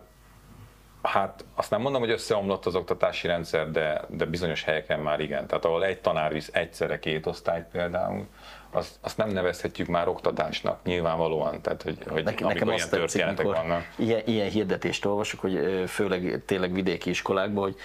[1.01, 5.47] Hát azt nem mondom, hogy összeomlott az oktatási rendszer, de, de bizonyos helyeken már igen.
[5.47, 8.27] Tehát ahol egy tanár visz egyszerre két osztályt például,
[8.71, 11.61] azt, azt nem nevezhetjük már oktatásnak, nyilvánvalóan.
[11.61, 13.93] Tehát, hogy, hogy amikor nekem ilyen azt történetek vannak.
[13.95, 17.75] ilyen, ilyen hirdetést olvasok, hogy főleg tényleg vidéki iskolákban, hogy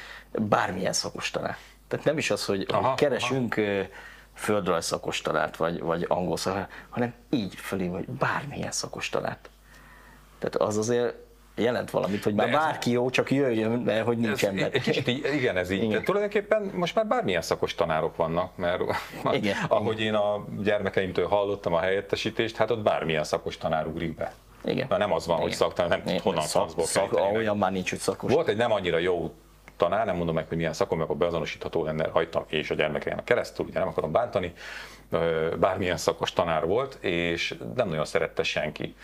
[0.43, 1.57] bármilyen szakostanár.
[1.89, 3.87] Tehát nem is az, hogy, Aha, hogy keresünk aha.
[4.35, 9.51] földrajz szakostanárt, vagy, vagy angol szakostalát, hanem így fölé, hogy bármilyen szakostanárt.
[10.39, 11.15] Tehát az azért
[11.57, 14.71] jelent valamit, hogy már bárki jó, csak jöjjön, de hogy nincs Ez, ember.
[14.71, 15.83] kicsit így, igen, ez így.
[15.83, 15.91] Igen.
[15.91, 18.83] De tulajdonképpen most már bármilyen szakos tanárok vannak, mert
[19.33, 19.57] Igen.
[19.69, 24.33] ahogy én a gyermekeimtől hallottam a helyettesítést, hát ott bármilyen szakos tanár ugrik be.
[24.65, 24.87] Igen.
[24.89, 25.59] Na, nem az van, hogy Igen.
[25.59, 27.21] szaktanár, nem tud honnan szak, szak.
[27.35, 28.33] Olyan már nincs, hogy szakos.
[28.33, 29.33] Volt egy nem annyira jó
[29.77, 33.25] tanár, nem mondom meg, hogy milyen szakon, mert akkor beazonosítható lenne rajta és a gyermekeim
[33.25, 34.53] keresztül, ugye nem akarom bántani,
[35.59, 38.95] bármilyen szakos tanár volt, és nem nagyon szerette senki.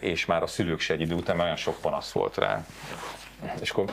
[0.00, 2.64] És már a szülők se egy idő után, olyan sok panasz volt rá.
[3.60, 3.84] És akkor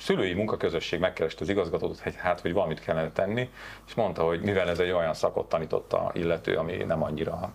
[0.00, 3.50] szülői munkaközösség megkereste az igazgatót, hogy hát, hogy valamit kellene tenni,
[3.86, 7.52] és mondta, hogy mivel ez egy olyan szakot tanított a illető, ami nem annyira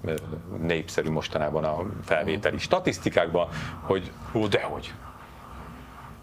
[0.62, 3.48] népszerű mostanában a felvételi statisztikákban,
[3.82, 4.94] hogy hú, dehogy,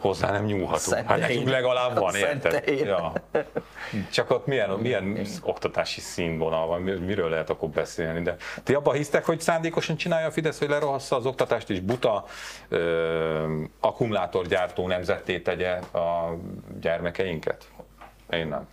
[0.02, 1.06] hozzá nem nyúlhatunk.
[1.06, 2.78] Hát nekünk legalább van, érted?
[2.78, 3.12] Ja.
[4.10, 8.22] Csak ott milyen, milyen oktatási színvonal van, mi- miről lehet akkor beszélni.
[8.22, 12.24] De ti abban hisztek, hogy szándékosan csinálja a Fidesz, hogy lerohassza az oktatást, és buta
[12.68, 16.36] ö, akkumulátorgyártó nemzetté tegye a
[16.80, 17.64] gyermekeinket?
[18.30, 18.68] Én nem.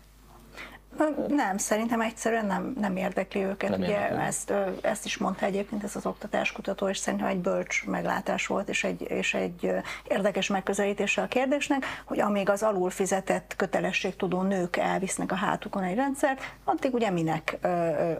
[1.27, 3.69] Nem, szerintem egyszerűen nem, nem érdekli őket.
[3.69, 4.25] Nem Ugye érdekli.
[4.25, 8.83] ezt, ezt is mondta egyébként ez az oktatáskutató, és szerintem egy bölcs meglátás volt, és
[8.83, 9.71] egy, és egy
[10.07, 15.95] érdekes megközelítése a kérdésnek, hogy amíg az alul fizetett kötelességtudó nők elvisznek a hátukon egy
[15.95, 17.57] rendszert, addig ugye minek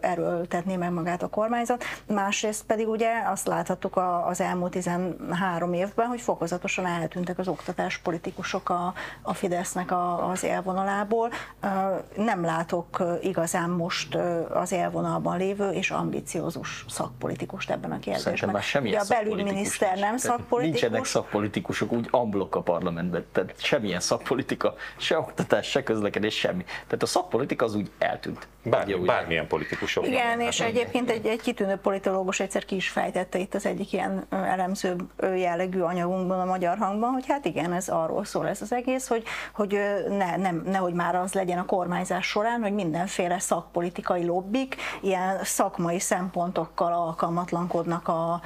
[0.00, 1.84] erőltetné meg magát a kormányzat.
[2.06, 8.94] Másrészt pedig ugye azt láthattuk az elmúlt 13 évben, hogy fokozatosan eltűntek az oktatáspolitikusok a,
[9.22, 11.30] a Fidesznek a, az élvonalából.
[12.16, 14.14] Nem látom látok igazán most
[14.54, 18.22] az élvonalban lévő és ambiciózus szakpolitikust ebben a kérdésben.
[18.22, 20.80] Szerintem már semmilyen Ugye a belügyminiszter nem szakpolitikus.
[20.80, 26.64] Nincsenek szakpolitikusok úgy amblok a parlamentben, tehát semmilyen szakpolitika, se oktatás, se közlekedés, semmi.
[26.64, 28.48] Tehát a szakpolitika az úgy eltűnt.
[28.62, 30.06] Bármi, bármilyen politikusok.
[30.06, 34.26] Igen, és egyébként egy, egy kitűnő politológus egyszer ki is fejtette itt az egyik ilyen
[34.30, 34.96] elemző
[35.36, 39.22] jellegű anyagunkban a magyar hangban, hogy hát igen, ez arról szól ez az egész, hogy,
[39.52, 39.78] hogy
[40.08, 45.98] ne, nem, nehogy már az legyen a kormányzás során, hogy mindenféle szakpolitikai lobbik ilyen szakmai
[45.98, 48.40] szempontokkal alkalmatlankodnak a,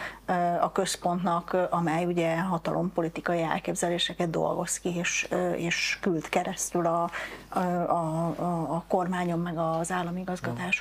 [0.60, 7.10] a központnak, amely ugye hatalompolitikai elképzeléseket dolgoz ki, és, és küld keresztül a,
[7.48, 8.26] a, a,
[8.74, 10.24] a kormányon, meg az állami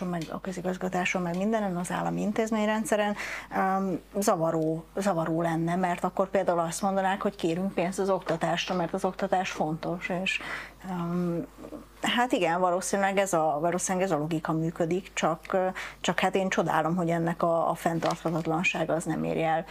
[0.09, 3.15] meg a közigazgatáson, meg mindenen, az állami intézményrendszeren
[4.19, 9.05] zavaró, zavaró lenne, mert akkor például azt mondanák, hogy kérünk pénzt az oktatásra, mert az
[9.05, 10.39] oktatás fontos, és
[10.89, 11.45] um,
[12.03, 15.57] Hát igen, valószínűleg ez a, valószínűleg ez a logika működik, csak,
[16.01, 19.65] csak hát én csodálom, hogy ennek a, a fenntarthatatlanság az nem éri el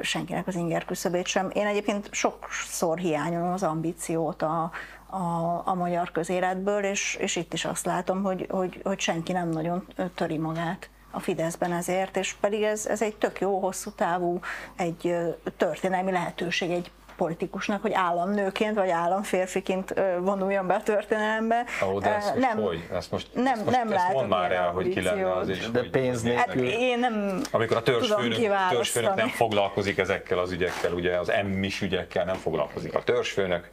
[0.00, 1.50] senkinek az inger küszöbét sem.
[1.52, 4.70] Én egyébként sokszor hiányolom az ambíciót a,
[5.06, 9.48] a, a magyar közéletből, és, és itt is azt látom, hogy, hogy, hogy senki nem
[9.48, 14.40] nagyon töri magát a Fideszben ezért, és pedig ez, ez egy tök jó, hosszú távú,
[14.76, 15.16] egy
[15.56, 21.64] történelmi lehetőség, egy politikusnak, hogy államnőként vagy államférfiként vonuljon be a történelembe.
[21.82, 22.88] Oh, de ezt nem, hogy?
[22.92, 25.70] Ezt most, nem, ezt most, nem ezt mondd már el, hogy ki lenne az is.
[25.70, 26.64] De pénz nélkül.
[26.64, 31.82] Hát én nem Amikor a törzsfőnök, törzsfőnök nem foglalkozik ezekkel az ügyekkel, ugye az emmis
[31.82, 33.68] ügyekkel nem foglalkozik a törzsfőnök,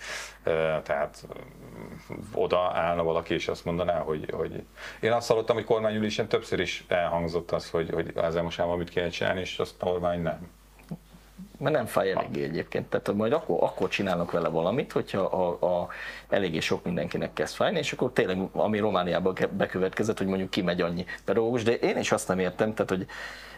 [0.83, 1.23] tehát
[2.33, 4.63] oda állna valaki, és azt mondaná, hogy, hogy
[4.99, 8.89] én azt hallottam, hogy kormányülésen többször is elhangzott az, hogy, hogy ezzel most már mit
[8.89, 10.49] kéne csinálni, és azt a kormány nem
[11.63, 12.85] mert nem fáj eléggé egyébként.
[12.89, 15.87] Tehát majd akkor, akkor csinálnak vele valamit, hogyha a, a,
[16.29, 21.05] eléggé sok mindenkinek kezd fájni, és akkor tényleg, ami Romániában bekövetkezett, hogy mondjuk kimegy annyi
[21.25, 23.05] pedagógus, de én is azt nem értem, tehát hogy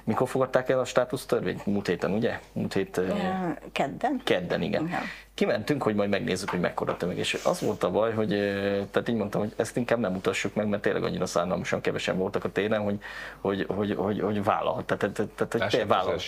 [0.06, 1.66] mikor fogadták el a státusz törvényt?
[1.66, 2.40] Múlt héten, ugye?
[2.52, 3.02] Múlt hét...
[3.72, 4.22] Kedden?
[4.24, 4.86] Kedden, igen.
[4.86, 5.02] igen.
[5.34, 7.18] Kimentünk, hogy majd megnézzük, hogy mekkora tömeg.
[7.18, 8.30] És az volt a baj, hogy
[8.92, 12.44] tehát így mondtam, hogy ezt inkább nem mutassuk meg, mert tényleg annyira szánalmasan kevesen voltak
[12.44, 13.00] a téren, hogy,
[13.42, 14.86] hogy, hogy, hogy, hogy vállalhat.
[14.86, 16.22] Tehát, tehát, tehát, hogy vállalhat.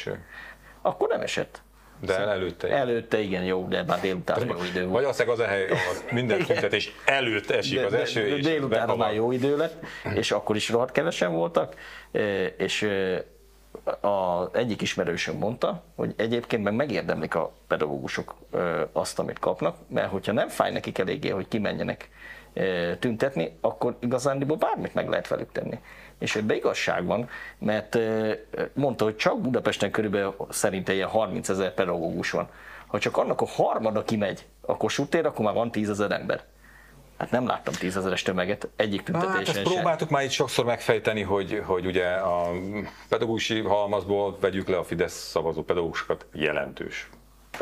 [0.82, 1.62] Akkor nem esett.
[2.00, 2.68] De előtte.
[2.68, 4.92] Előtte igen, jó, de már délután jó idő volt.
[4.92, 8.30] Magyarország az a hely, ahol minden tüntetés előtt esik az eső.
[8.30, 11.76] De, de, délután már jó idő lett, és akkor is rohadt kevesen voltak,
[12.58, 12.90] és
[14.02, 18.36] az egyik ismerősöm mondta, hogy egyébként meg megérdemlik a pedagógusok
[18.92, 22.10] azt, amit kapnak, mert hogyha nem fáj nekik eléggé, hogy kimenjenek
[23.00, 25.80] tüntetni, akkor igazándiból bármit meg lehet velük tenni
[26.20, 27.98] és ebbe igazság van, mert
[28.74, 32.50] mondta, hogy csak Budapesten körülbelül szerinte ilyen 30 ezer pedagógus van.
[32.88, 36.44] Ha csak annak a harmada kimegy a Kossuth tér, akkor már van 10 ezer ember.
[37.18, 41.62] Hát nem láttam tízezeres tömeget egyik tüntetésen hát, ezt próbáltuk már itt sokszor megfejteni, hogy,
[41.66, 42.52] hogy ugye a
[43.10, 47.10] pedagógusi halmazból vegyük le a Fidesz szavazó pedagógusokat jelentős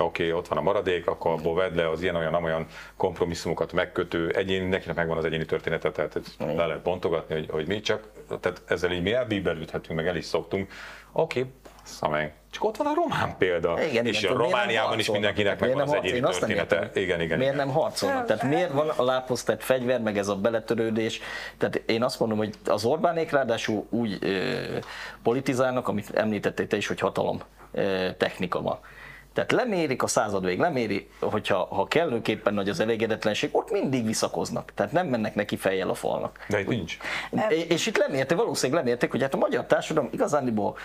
[0.03, 4.29] oké, okay, ott van a maradék, akkor abból vedd le az ilyen-olyan olyan kompromisszumokat megkötő
[4.29, 8.03] egyén, mindenkinek megvan az egyéni története, tehát le lehet bontogatni, hogy, hogy mi csak,
[8.39, 10.71] tehát ezzel így mi elbíbelődhetünk, meg el is szoktunk.
[11.11, 11.51] Oké, okay,
[11.83, 12.33] szameg.
[12.51, 13.83] Csak ott van a román példa.
[13.83, 16.89] Igen, és igen, a Romániában is mindenkinek megvan az egyéni története.
[16.93, 18.25] Igen, igen, miért nem harcolnak?
[18.25, 21.19] Tehát miért van a lábhoz fegyver, meg ez a beletörődés?
[21.57, 24.61] Tehát én azt mondom, hogy az Orbánék ráadásul úgy ö,
[25.23, 28.79] politizálnak, amit említettél te is, hogy hatalom ö, technika van.
[29.35, 34.71] Tehát lemérik a század vég, leméri, hogyha ha kellőképpen nagy az elégedetlenség, ott mindig visszakoznak.
[34.75, 36.45] Tehát nem mennek neki fejjel a falnak.
[36.49, 36.97] De itt nincs.
[37.67, 40.77] És itt lemérték, valószínűleg lemérték, hogy hát a magyar társadalom igazándiból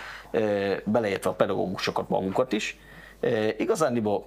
[0.83, 2.77] beleértve a pedagógusokat magunkat is,
[3.57, 4.25] igazándiból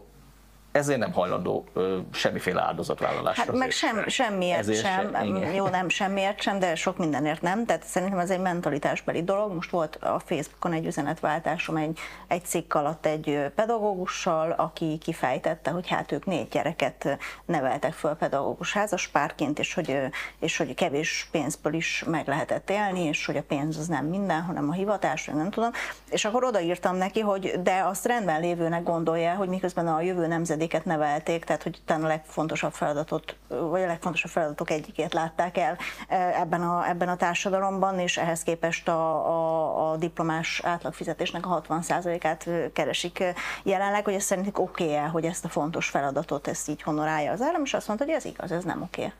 [0.74, 3.44] ezért nem hajlandó ö, semmiféle áldozatvállalásra.
[3.44, 7.64] Hát meg sem, semmiért ezért sem, sem jó nem semmiért sem, de sok mindenért nem,
[7.64, 9.52] tehát szerintem ez egy mentalitásbeli dolog.
[9.52, 15.88] Most volt a Facebookon egy üzenetváltásom egy, egy cikk alatt egy pedagógussal, aki kifejtette, hogy
[15.88, 19.98] hát ők négy gyereket neveltek föl pedagógus házaspárként, és hogy,
[20.40, 24.42] és hogy kevés pénzből is meg lehetett élni, és hogy a pénz az nem minden,
[24.42, 25.70] hanem a hivatás, nem tudom.
[26.10, 30.62] És akkor odaírtam neki, hogy de azt rendben lévőnek gondolja, hogy miközben a jövő nemzedék
[30.64, 35.76] nemzedéket nevelték, tehát hogy talán a legfontosabb feladatot, vagy a legfontosabb feladatok egyikét látták el
[36.08, 41.62] e, ebben a, ebben a társadalomban, és ehhez képest a, a, a diplomás átlagfizetésnek a
[41.68, 43.24] 60%-át keresik
[43.62, 47.40] jelenleg, hogy ez szerintük oké -e, hogy ezt a fontos feladatot ezt így honorálja az
[47.40, 49.12] állam, és azt mondta, hogy ez igaz, ez nem oké.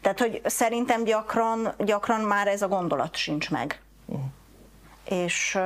[0.00, 3.80] Tehát, hogy szerintem gyakran, gyakran már ez a gondolat sincs meg.
[4.06, 4.30] Uh-huh
[5.10, 5.58] és,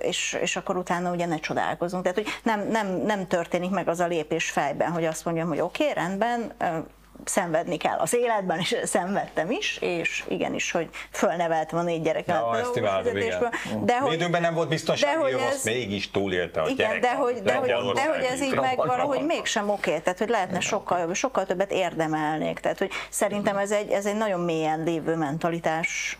[0.00, 2.02] és, és akkor utána ugye ne csodálkozunk.
[2.02, 5.60] Tehát, hogy nem, nem, nem történik meg az a lépés fejben, hogy azt mondjam, hogy
[5.60, 6.52] oké, okay, rendben,
[7.24, 12.36] szenvedni kell az életben, és szenvedtem is, és igenis, hogy fölneveltem a négy gyereket.
[12.36, 13.48] Ja, ezt imádom, igen.
[13.84, 17.00] De hogy, Időben nem volt biztonsági de hogy ez- azt mégis túlélte a igen, gyerek.
[17.02, 18.64] de hogy, de, hogy, de hogy ez így ügyben.
[18.64, 22.58] meg valahogy mégsem oké, tehát hogy lehetne sokkal, sokkal többet érdemelnék.
[22.58, 26.18] Tehát, hogy szerintem ez egy, ez egy nagyon mélyen lévő mentalitás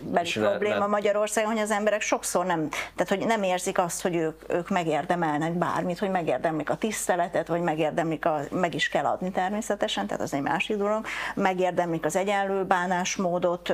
[0.00, 3.78] beli És le- probléma le- Magyarországon, hogy az emberek sokszor nem, tehát hogy nem érzik
[3.78, 8.88] azt, hogy ők, ők megérdemelnek bármit, hogy megérdemlik a tiszteletet, vagy megérdemlik, a, meg is
[8.88, 13.72] kell adni természetesen, tehát az egy másik dolog, megérdemlik az egyenlő bánásmódot,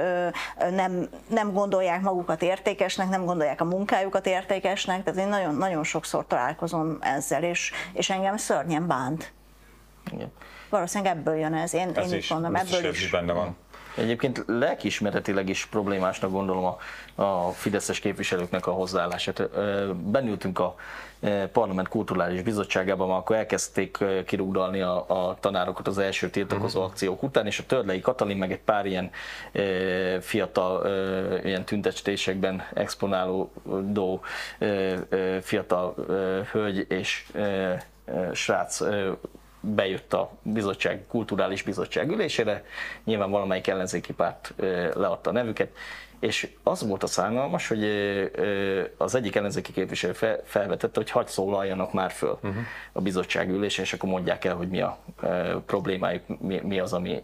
[0.71, 6.27] nem, nem gondolják magukat értékesnek, nem gondolják a munkájukat értékesnek, tehát én nagyon, nagyon sokszor
[6.27, 9.33] találkozom ezzel, és, és engem szörnyen bánt.
[10.13, 10.33] Igen.
[10.69, 13.57] Valószínűleg ebből jön ez, én, Ez én így is, mondom, biztos, ebből is benne van.
[13.99, 16.79] Egyébként lelkiismeretileg is problémásnak gondolom a,
[17.23, 19.49] a fideszes képviselőknek a hozzáállását.
[19.95, 20.75] Benültünk a
[21.53, 27.59] Parlament Kulturális Bizottságában, akkor elkezdték kirúgdalni a, a tanárokat az első tiltakozó akciók után, és
[27.59, 29.11] a Törlei Katalin meg egy pár ilyen
[29.53, 34.21] ö, fiatal ö, ilyen tüntetésekben exponálódó
[34.59, 37.73] ö, ö, fiatal ö, hölgy és ö,
[38.33, 38.81] srác
[39.75, 42.65] bejött a bizottság, kulturális bizottság ülésére,
[43.05, 44.55] nyilván valamelyik ellenzéki párt
[44.95, 45.69] leadta a nevüket,
[46.21, 47.85] és az volt a szánalmas, hogy
[48.97, 52.63] az egyik ellenzéki képviselő fel- felvetette, hogy hagyd szólaljanak már föl uh-huh.
[52.93, 54.99] a bizottság ülésén, és akkor mondják el, hogy mi a
[55.67, 57.23] problémájuk, mi, az, ami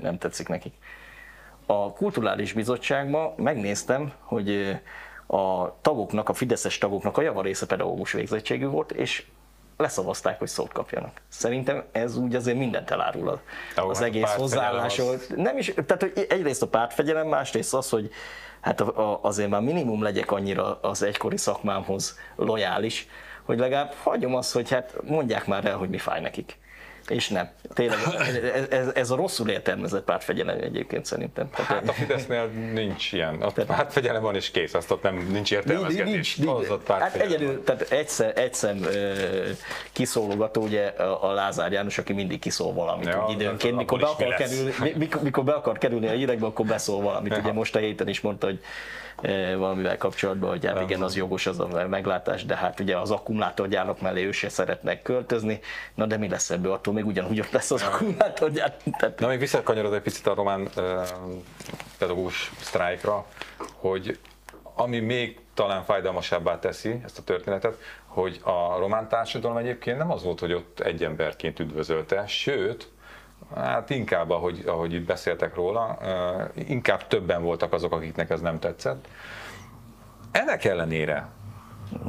[0.00, 0.74] nem tetszik nekik.
[1.66, 4.80] A kulturális bizottságban megnéztem, hogy
[5.26, 9.26] a tagoknak, a fideszes tagoknak a javarésze pedagógus végzettségű volt, és
[9.80, 11.20] leszavazták, hogy szót kapjanak.
[11.28, 13.38] Szerintem ez úgy azért mindent elárul az,
[13.76, 15.08] Jó, az hát egész hozzáállásról.
[15.12, 18.10] az- Nem is, tehát hogy egyrészt a pártfegyelem, másrészt az, hogy
[18.60, 23.08] hát a, a, azért már minimum legyek annyira az egykori szakmámhoz lojális,
[23.44, 26.58] hogy legalább hagyom azt, hogy hát mondják már el, hogy mi fáj nekik.
[27.10, 27.48] És nem.
[27.74, 27.98] Tényleg,
[28.54, 31.48] ez, ez, ez a rosszul értelmezett pártfegyelem egyébként szerintem.
[31.52, 33.34] Hát a Fidesznél nincs ilyen.
[33.42, 36.36] A pártfegyelem van és kész, azt ott nem, nincs értelmezgetés.
[36.46, 37.40] Az ott Hát pártfegyelem van.
[37.40, 38.74] egyedül, tehát egyszer, egyszer
[39.92, 40.86] kiszólogató, ugye
[41.20, 44.94] a Lázár János, aki mindig kiszól valamit Ja, úgy időnként, mikor be, akar kerülni, mi-
[44.96, 47.36] mikor, mikor be akar kerülni a hírekbe, akkor beszól valamit.
[47.36, 48.60] Ugye most a héten is mondta, hogy
[49.56, 54.00] valamivel kapcsolatban, hogy hát igen, az jogos az a meglátás, de hát ugye az akkumulátorgyárak
[54.00, 55.60] mellé ő se szeretnek költözni,
[55.94, 58.76] na de mi lesz ebből, attól még ugyanúgy ott lesz az akkumulátorgyár.
[58.98, 61.06] Tehát Na, még visszakanyarod egy picit a román uh,
[61.98, 63.26] pedagógus sztrájkra,
[63.74, 64.18] hogy
[64.74, 70.22] ami még talán fájdalmasabbá teszi ezt a történetet, hogy a román társadalom egyébként nem az
[70.22, 72.88] volt, hogy ott egy emberként üdvözölte, sőt,
[73.54, 75.98] hát inkább, ahogy, ahogy itt beszéltek róla,
[76.54, 79.08] inkább többen voltak azok, akiknek ez nem tetszett.
[80.30, 81.28] Ennek ellenére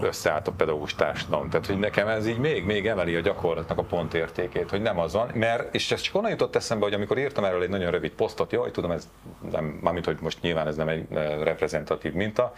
[0.01, 1.49] összeállt a pedagógus társadalom.
[1.49, 5.13] Tehát, hogy nekem ez így még, még emeli a gyakorlatnak a pontértékét, hogy nem az
[5.13, 8.11] van, mert, és ez csak onnan jutott eszembe, hogy amikor írtam erről egy nagyon rövid
[8.11, 9.09] posztot, jaj, tudom, ez
[9.51, 11.07] nem, mármint, hogy most nyilván ez nem egy
[11.43, 12.53] reprezentatív minta,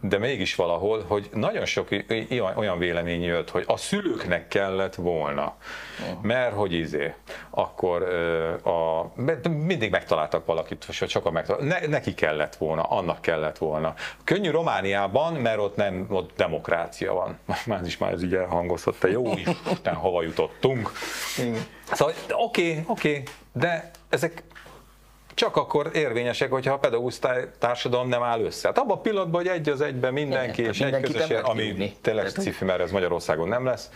[0.00, 1.88] de mégis valahol, hogy nagyon sok
[2.54, 5.56] olyan vélemény jött, hogy a szülőknek kellett volna,
[6.22, 7.14] mert hogy izé,
[7.50, 8.02] akkor
[8.64, 9.10] a,
[9.48, 13.94] mindig megtaláltak valakit, vagy sokan megtaláltak, ne, neki kellett volna, annak kellett volna.
[14.24, 17.38] Könnyű Romániában, mert ott nem, ott demokrácia van.
[17.66, 19.32] Már is már ez ugye elhangozhat, te jó
[19.72, 20.92] Isten, hova jutottunk.
[21.92, 24.42] Szóval oké, oké, de ezek
[25.38, 28.68] csak akkor érvényesek, hogyha a pedagógus tá- társadalom nem áll össze.
[28.68, 32.28] Hát abban a pillanatban, hogy egy az egyben mindenki, Igen, és egy közös, ami tényleg
[32.28, 33.90] cifi, mert ez Magyarországon nem lesz.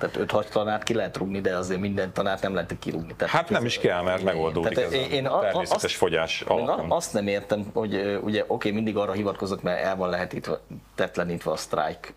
[0.00, 3.14] Tehát 5-6 tanárt ki lehet rúgni, de azért minden tanárt nem lehet kirúgni.
[3.16, 6.68] Tehát Hát nem is kell, mert megoldódik Tehát ez én- a- természetes azt- fogyás Én
[6.88, 10.58] azt nem értem, hogy ugye oké, mindig arra hivatkozok, mert el van lehetítve,
[10.94, 12.14] tetlenítve a sztrájk,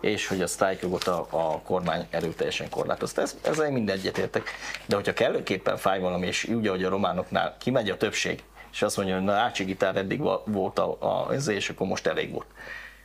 [0.00, 3.20] és hogy a sztrájkjogot a, a kormány erőteljesen korlátozta.
[3.20, 4.48] Ez, ezzel mind egyetértek.
[4.86, 8.96] De hogyha kellőképpen fáj valami, és úgy, ahogy a románoknál kimegy a többség, és azt
[8.96, 12.46] mondja, hogy na Ácsi gitár eddig volt a, a, ez, és akkor most elég volt.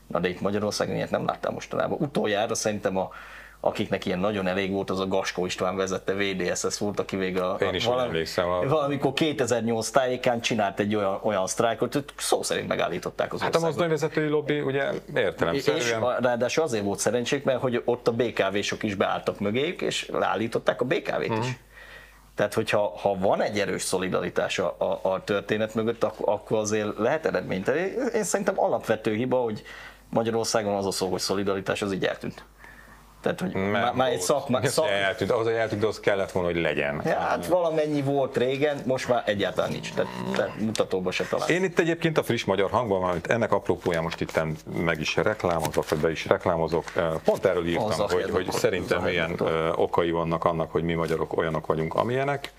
[0.07, 1.97] Na de itt Magyarországon ilyet nem láttam mostanában.
[2.01, 3.09] Utoljára szerintem a
[3.65, 7.57] akiknek ilyen nagyon elég volt, az a Gaskó István vezette VDSS volt, aki végig a,
[7.61, 12.43] Én is úgy emlékszem, a- valamikor 2008 tájékán csinált egy olyan, olyan sztrájkot, hogy szó
[12.43, 16.01] szerint megállították az Hát a mozdonyvezetői lobby ugye és értelemszerűen.
[16.01, 20.81] a- ráadásul azért volt szerencsék, mert hogy ott a BKV-sok is beálltak mögéjük, és leállították
[20.81, 21.41] a BKV-t Mhm.
[21.41, 21.47] is.
[22.35, 26.97] Tehát, hogyha ha van egy erős szolidaritás a, a, a történet mögött, akkor, akkor azért
[26.97, 27.67] lehet eredményt.
[27.67, 29.61] Én, én szerintem alapvető hiba, hogy
[30.09, 32.43] Magyarországon az a szó, hogy szolidaritás, az így eltűnt.
[33.25, 34.69] Tehát, hogy már, már egy szakma, szak...
[34.69, 34.89] szak...
[34.89, 37.01] eltűnt, az, hogy eltűnt, az kellett volna, hogy legyen.
[37.05, 41.49] Ja, hát valamennyi volt régen, most már egyáltalán nincs, tehát, tehát mutatóba se talál.
[41.49, 44.39] Én itt egyébként a friss magyar hangban, amit ennek apropóján most itt
[44.83, 46.91] meg is reklámozok, vagy be is reklámozok,
[47.23, 51.65] pont erről írtam, hogy, hogy szerintem milyen ö, okai vannak annak, hogy mi magyarok olyanok
[51.65, 52.51] vagyunk, amilyenek,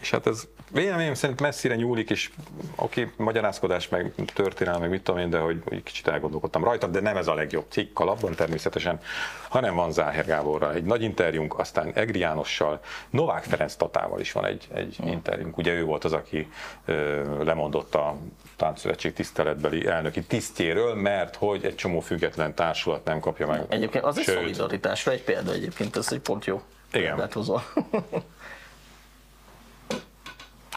[0.00, 2.30] és hát ez véleményem szerint messzire nyúlik, és
[2.76, 6.86] oké, okay, magyarázkodás, meg történelem, meg mit tudom én, de hogy, hogy kicsit elgondolkodtam rajta,
[6.86, 9.00] de nem ez a legjobb cikk kalapban természetesen,
[9.48, 12.80] hanem van Záher Gáborral egy nagy interjúnk, aztán Egri Jánossal,
[13.10, 16.48] Novák Ferenc Tatával is van egy, egy interjúnk, ugye ő volt az, aki
[16.84, 18.16] ö, lemondott a
[18.56, 23.64] Táncszövetség tiszteletbeli elnöki tisztjéről, mert hogy egy csomó független társulat nem kapja meg.
[23.68, 27.14] Egyébként az egy Sőt, szolidaritásra egy példa egyébként, ez egy pont jó Igen.
[27.14, 27.62] példát hozol.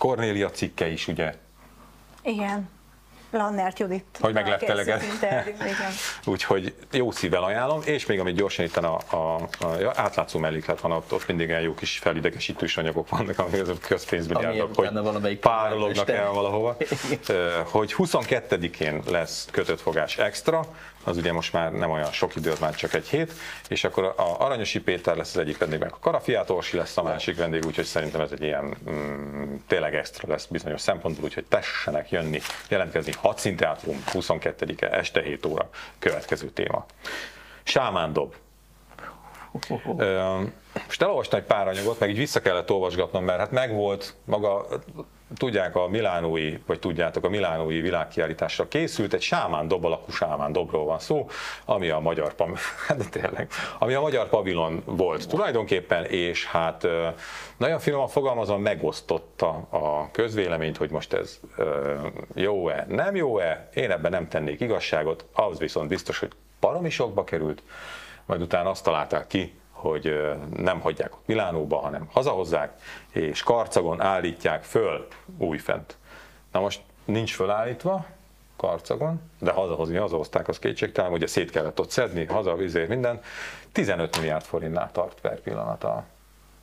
[0.02, 1.34] Kornélia cikke is, ugye?
[2.22, 2.70] Igen.
[3.32, 4.18] Lannert Judit.
[4.20, 5.04] Hogy meg lehet teleged.
[5.04, 5.92] interjú, Igen.
[6.34, 10.92] Úgyhogy jó szívvel ajánlom, és még amit gyorsan itt a, a, a átlátszó melléklet van,
[10.92, 16.10] ott, ott mindig olyan jó kis felidegesítős anyagok vannak, amik azok közpénzmilliárdok, Ami hogy párolognak
[16.10, 16.78] el valahova.
[17.72, 20.66] Hogy 22-én lesz kötött fogás extra,
[21.04, 23.34] az ugye most már nem olyan sok idő, már csak egy hét,
[23.68, 27.04] és akkor a Aranyosi Péter lesz az egyik vendég, meg a Karafiát Orsi lesz a
[27.04, 32.12] másik vendég, úgyhogy szerintem ez egy ilyen mm, tényleg extra lesz bizonyos szempontból, úgyhogy tessenek
[32.12, 33.12] jönni, jelentkezni.
[33.18, 36.86] Hadszínteátrum 22-e este 7 óra, következő téma.
[37.64, 38.36] Sámándob.
[40.86, 44.68] Most elolvastam egy pár anyagot, meg így vissza kellett olvasgatnom, mert hát megvolt maga,
[45.38, 50.86] tudják a milánói, vagy tudjátok, a milánói világkiállításra készült, egy sámán dob alakú sámán dobról
[50.86, 51.30] van szó,
[51.66, 52.36] ami a magyar,
[52.88, 56.88] hát de tényleg, ami a magyar pavilon volt tulajdonképpen, és hát
[57.58, 61.40] nagyon finoman fogalmazva megosztotta a közvéleményt, hogy most ez
[62.36, 67.64] jó-e, nem jó-e, én ebben nem tennék igazságot, az viszont biztos, hogy baromi sokba került,
[68.26, 72.74] majd utána azt találták ki, hogy nem hagyják ott Milánóba, hanem hazahozzák,
[73.12, 75.98] és karcagon állítják föl újfent.
[76.52, 78.06] Na most nincs fölállítva
[78.58, 83.22] karcagon, de hazahozni hazahozták, az kétségtelen, ugye szét kellett ott szedni, haza, vizér, minden.
[83.72, 86.04] 15 milliárd forintnál tart per pillanat a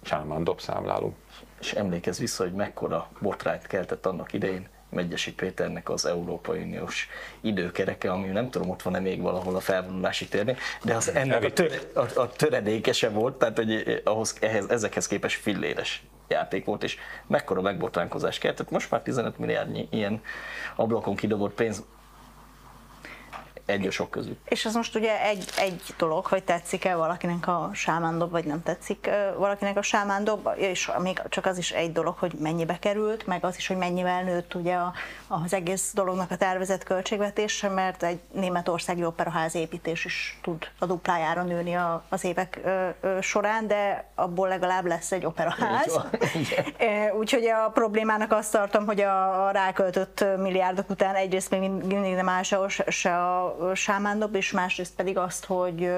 [0.02, 1.14] Sámán dobszámláló.
[1.60, 7.08] És emlékezz vissza, hogy mekkora botrányt keltett annak idején Megyesi Péternek az Európai Uniós
[7.40, 11.52] időkereke, ami nem tudom, ott van-e még valahol a felvonulási térnél, de az ennek a,
[11.52, 16.96] töre, a, a töredékese volt, tehát hogy ahhoz, ehhez, ezekhez képest filléres játék volt, és
[17.26, 18.70] mekkora megbotránkozás keltett.
[18.70, 20.22] Most már 15 milliárdnyi ilyen
[20.76, 21.84] ablakon kidobott pénz
[23.68, 24.36] egy a sok közül.
[24.44, 29.10] És az most ugye egy, egy dolog, hogy tetszik-e valakinek a sámándob, vagy nem tetszik
[29.36, 33.56] valakinek a sámándob, és még csak az is egy dolog, hogy mennyibe került, meg az
[33.56, 34.76] is, hogy mennyivel nőtt ugye
[35.28, 41.42] az egész dolognak a tervezett költségvetése, mert egy németországi operaház építés is tud a duplájára
[41.42, 41.76] nőni
[42.08, 42.60] az évek
[43.20, 46.00] során, de abból legalább lesz egy operaház.
[47.18, 52.42] Úgyhogy a problémának azt tartom, hogy a ráköltött milliárdok után egyrészt még mindig nem áll
[52.86, 55.90] se a sámándob, és másrészt pedig azt, hogy,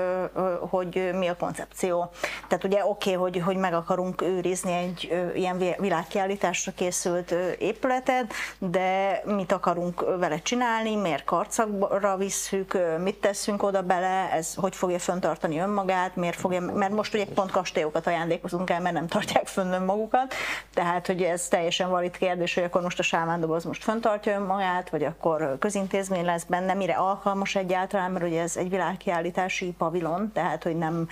[0.61, 2.11] hogy mi a koncepció.
[2.49, 8.33] Tehát ugye oké, okay, hogy, hogy meg akarunk őrizni egy ilyen vi- világkiállításra készült épületet,
[8.59, 14.99] de mit akarunk vele csinálni, miért karcakra visszük, mit teszünk oda bele, ez hogy fogja
[14.99, 19.73] föntartani önmagát, miért fogja, mert most ugye pont kastélyokat ajándékozunk el, mert nem tartják fönn
[19.73, 20.35] önmagukat,
[20.75, 24.91] tehát hogy ez teljesen valid kérdés, hogy akkor most a sámándob az most föntartja önmagát,
[24.91, 30.63] vagy akkor közintézmény lesz benne, mire alkalmas egyáltalán, mert ugye ez egy világkiállítási pavilon, tehát
[30.63, 31.09] hogy nem,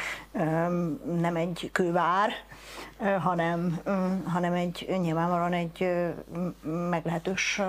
[1.20, 2.31] nem egy kővár,
[3.20, 3.81] hanem,
[4.27, 5.88] hanem egy nyilvánvalóan egy
[6.90, 7.61] meglehetős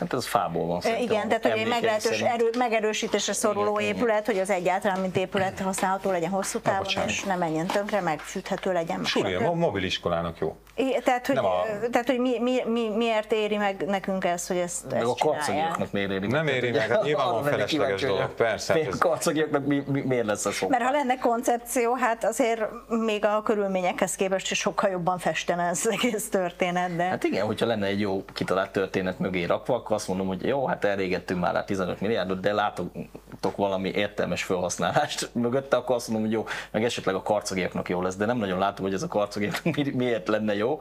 [0.00, 1.04] Hát ez fából van szerintem.
[1.16, 5.60] igen, tehát hogy egy meglehetős erő, megerősítésre szoruló Igen, épület, hogy az egyáltalán, mint épület
[5.60, 7.10] használható legyen hosszú távon, bocsánat.
[7.10, 8.96] és ne menjen tönkre, meg fűthető legyen.
[8.96, 9.46] meg stb.
[9.46, 10.56] a mobiliskolának jó.
[10.74, 14.56] I- Tehát, hogy, a- tehát, hogy mi, mi, mi, miért éri meg nekünk ezt, hogy
[14.56, 15.36] ezt, Meg ezt a csinálják?
[15.44, 19.66] karcagiaknak miért éri Nem éri meg, hát nyilván van felesleges dolog, persze, hát A karcagiaknak
[19.66, 24.50] mi, mi, miért lesz ez Mert ha lenne koncepció, hát azért még a körülményekhez képest
[24.50, 27.02] is sokkal jobban festene ez az egész történet, de...
[27.02, 30.66] Hát igen, hogyha lenne egy jó kitalált történet mögé rakva, akkor azt mondom, hogy jó,
[30.66, 36.24] hát elégettünk már rá 15 milliárdot, de látok valami értelmes felhasználást mögötte, akkor azt mondom,
[36.26, 39.08] hogy jó, meg esetleg a karcagiaknak jó lesz, de nem nagyon látom, hogy ez a
[39.08, 40.80] karcagiaknak mi- miért lenne jó.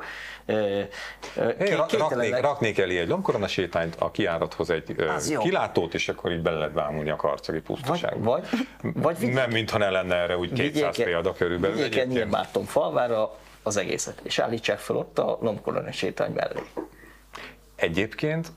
[1.60, 4.96] Én raknék, raknék elé egy lombkorona sétányt, a kiárathoz egy
[5.39, 8.32] kilátót, és akkor így bele lehet vámulni a karcagi vagy, pusztaságba.
[8.32, 8.47] vagy,
[8.93, 11.76] vagy vigy- Nem, mintha ne lenne erre úgy 200 példa körülbelül.
[11.76, 12.14] Vigyék egyébként.
[12.14, 16.60] Nyírbáton falvára az egészet, és állítsák fel ott a lombkorona sétány mellé.
[17.76, 18.47] Egyébként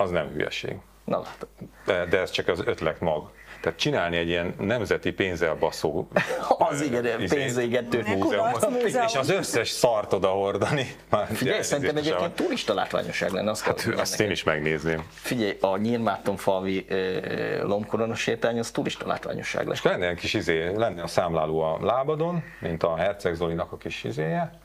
[0.00, 0.76] az nem hülyeség.
[1.04, 1.48] Na látod.
[1.84, 3.30] De, de ez csak az ötlet mag.
[3.60, 6.08] Tehát csinálni egy ilyen nemzeti pénzzel baszó
[6.70, 8.66] Az igen, izé, pénzégető múzeumot,
[9.06, 10.94] és az összes szart oda hordani.
[11.10, 13.50] Már Figyelj, szerintem egyébként turista látványosság lenne.
[13.50, 15.04] Azt, Hát, azt én is megnézném.
[15.10, 19.76] Figyelj, a Nyírmáton-falvi uh, lombkorona sétány az turista látványosság lesz.
[19.76, 23.76] És lenne egy kis izé, lenne a számláló a lábadon, mint a Herceg Zolinak a
[23.76, 24.60] kis izéje,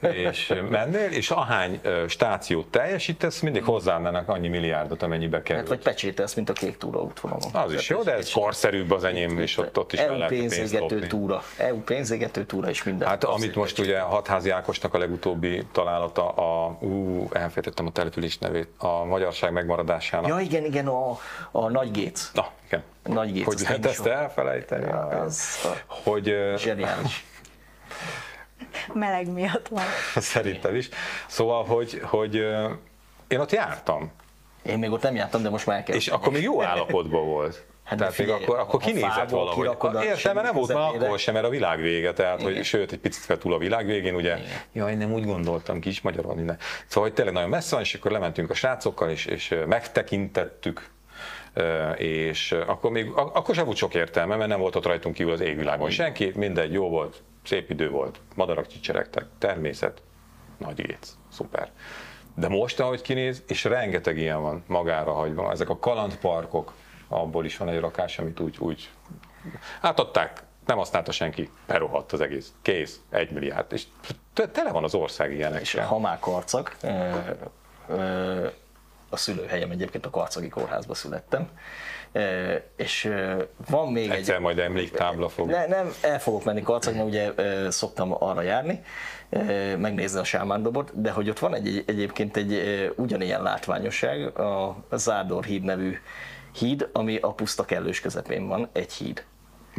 [0.00, 5.60] és mennél, és ahány stációt teljesítesz, mindig hozzáadnának annyi milliárdot, amennyibe kerül.
[5.60, 7.50] Hát, vagy pecsételsz, mint a kék túra útvonalon.
[7.52, 11.06] Az is jó, de ez korszerűbb az enyém, és ott, ott is EU lehet pénzégető
[11.06, 11.42] túra.
[11.56, 13.08] EU pénzégető túra is minden.
[13.08, 18.68] Hát amit most ugye Hatházi Ákosnak a legutóbbi találata, a, ú, elfejtettem a település nevét,
[18.78, 20.28] a magyarság megmaradásának.
[20.28, 21.18] Ja igen, igen, a,
[21.50, 22.30] a Nagy Géc.
[22.34, 22.82] Na, igen.
[23.04, 23.44] Nagy Géc.
[23.44, 24.90] Hogy lehet ezt elfelejteni?
[25.24, 27.24] Az Hogy ö, zseniális.
[28.92, 29.84] Meleg miatt van.
[30.34, 30.88] szerintem is.
[31.26, 32.34] Szóval, hogy, hogy
[33.28, 34.12] én ott jártam,
[34.62, 35.96] Én még ott nem jártam, de most már kell.
[35.96, 37.64] és akkor még jó állapotban volt.
[37.84, 39.66] Hát tehát még figyelj, akkor, akkor ha kinézett valahogy.
[39.66, 42.62] a Értem, mert nem volt már akkor sem, mert a világ vége, tehát, hogy Igen.
[42.62, 44.36] sőt, egy picit fel túl a világ végén, ugye,
[44.72, 46.58] jaj, nem úgy gondoltam, kis magyarul minden.
[46.86, 50.90] Szóval, hogy tényleg nagyon messze van, és akkor lementünk a srácokkal, és, és megtekintettük,
[51.96, 55.32] és akkor még, ak- akkor sem volt sok értelme, mert nem volt ott rajtunk kívül
[55.32, 60.02] az égvilágon senki, mindegy, jó volt, szép idő volt, madarak csicseregtek, természet,
[60.58, 61.70] nagy géc, szuper.
[62.34, 66.72] De most, ahogy kinéz, és rengeteg ilyen van magára hagyva, ezek a kalandparkok,
[67.08, 68.90] abból is van egy rakás, amit úgy, úgy
[69.80, 73.84] átadták, nem használta senki, berohadt az egész, kész, egy milliárd, és
[74.32, 75.86] te- tele van az ország És ilyenekkel.
[75.86, 77.10] Hamák-Karcag, ö,
[77.88, 78.46] ö,
[79.08, 81.50] a szülőhelyem egyébként a Karcagi Kórházba születtem,
[82.76, 83.12] és
[83.70, 84.16] van még egy...
[84.16, 85.48] Egyszer majd emléktábla fog.
[85.48, 87.32] Ne, nem, el fogok menni Karcagna, ugye
[87.70, 88.82] szoktam arra járni,
[89.78, 95.44] megnézni a sámándobot, de hogy ott van egy, egy, egyébként egy ugyanilyen látványosság, a Zárdor
[95.44, 95.96] híd nevű
[96.52, 99.24] híd, ami a puszta kellős közepén van, egy híd.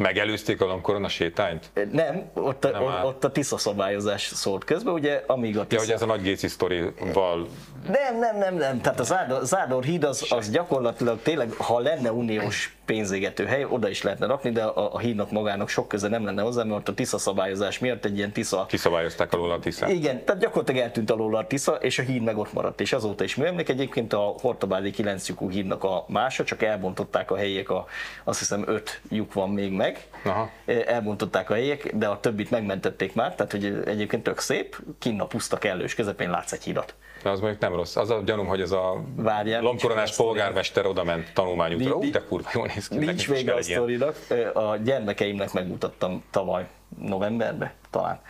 [0.02, 0.60] Megelőzték
[1.04, 1.70] a sétányt?
[1.92, 3.04] Nem, ott a, Nem áll.
[3.04, 5.82] ott a Tisza szabályozás szólt közben, ugye, amíg a Ja, Tisza...
[5.82, 7.48] hogy ez a nagy géci sztorival
[7.86, 8.80] Nem, nem, nem, nem.
[8.80, 13.88] Tehát a Zárdor, Zárdor híd az, az gyakorlatilag tényleg, ha lenne uniós pénzégető hely, oda
[13.88, 16.94] is lehetne rakni, de a, a hídnak magának sok köze nem lenne hozzá, mert a
[16.94, 19.90] Tisza szabályozás miatt egy ilyen Tisza kiszabályozták alól a Tiszát.
[19.90, 23.24] igen, tehát gyakorlatilag eltűnt alól a Tisza, és a híd meg ott maradt, és azóta
[23.24, 23.68] is műemlék.
[23.68, 27.86] Egyébként a Hortobádi 9 lyukú hídnak a mása, csak elbontották a helyiek, a,
[28.24, 30.50] azt hiszem 5 lyuk van még meg, Aha.
[30.86, 35.26] elbontották a helyiek, de a többit megmentették már, tehát hogy egyébként tök szép, kinn a
[35.26, 36.94] puszta kellős közepén látsz egy hidat.
[37.22, 37.96] De az mondjuk nem rossz.
[37.96, 39.74] Az a gyanúm, hogy ez a Várjál, a
[40.16, 41.96] polgármester oda ment tanulmányútra.
[41.96, 42.96] Ú, de kurva jól néz ki.
[42.96, 44.16] Nincs vége a sztorinak.
[44.54, 46.66] A gyermekeimnek megmutattam tavaly
[46.98, 48.20] novemberben talán.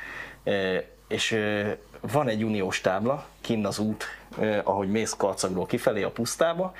[1.09, 1.38] És
[2.01, 4.05] van egy uniós tábla, kinn az út,
[4.62, 6.74] ahogy mész Karcagról kifelé a pusztába,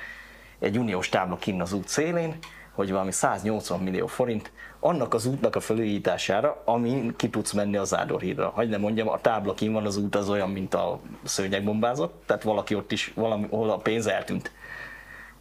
[0.59, 2.37] egy uniós tábla kinn az út szélén,
[2.71, 4.51] hogy valami 180 millió forint,
[4.83, 8.47] annak az útnak a felújítására, amin ki tudsz menni az Ádorhídra.
[8.47, 12.43] Hogy nem mondjam, a tábla kin van, az út az olyan, mint a szőnyegbombázott, tehát
[12.43, 14.51] valaki ott is, valami, hol a pénz eltűnt.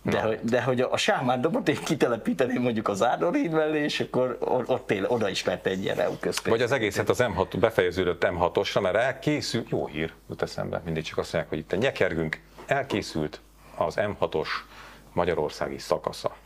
[0.03, 4.37] De, hogy, de hogy a Sámán dobot én kitelepíteném mondjuk az Ádorhíd mellé, és akkor
[4.67, 6.57] ott tél, oda is lett egy ilyen EU közpénz.
[6.57, 11.19] Vagy az egészet az M6 befejeződött M6-osra, mert elkészült, jó hír, jut eszembe, mindig csak
[11.19, 13.41] azt mondják, hogy itt a nyekergünk, elkészült
[13.77, 14.49] az M6-os
[15.13, 16.37] magyarországi szakasza.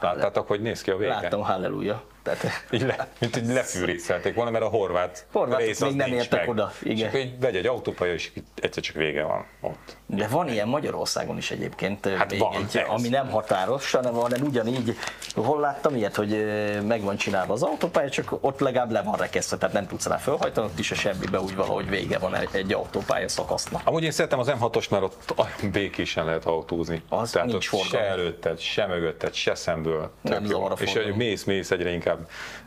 [0.00, 1.12] Láttátok, hogy néz ki a vége?
[1.12, 2.02] Láttam, halleluja.
[2.26, 6.12] Tehát, Így le, mint hogy lefűrészelték volna, mert a horvát, Horvátok rész az még nem
[6.12, 6.48] értek meg.
[6.48, 7.14] oda, igen.
[7.14, 9.96] És így vegy egy autópálya, és egyszer csak vége van ott.
[10.06, 14.96] De van ilyen Magyarországon is egyébként, Hát van, egy, ami nem határos, hanem, hanem ugyanígy,
[15.34, 16.46] hol láttam ilyet, hogy
[16.86, 20.16] meg van csinálva az autópálya, csak ott legalább le van rekesztve, tehát nem tudsz rá
[20.16, 23.80] fölhajtani, ott is a semmibe úgy valahogy vége van egy, egy autópálya szakasznak.
[23.84, 27.02] Amúgy én szeretem az M6-os, mert ott békésen lehet autózni.
[27.08, 30.10] Az Tehát nincs ott se előtted, se mögötted, se szemből.
[30.20, 32.15] Nem zavar a És hogy mész, mész egyre inkább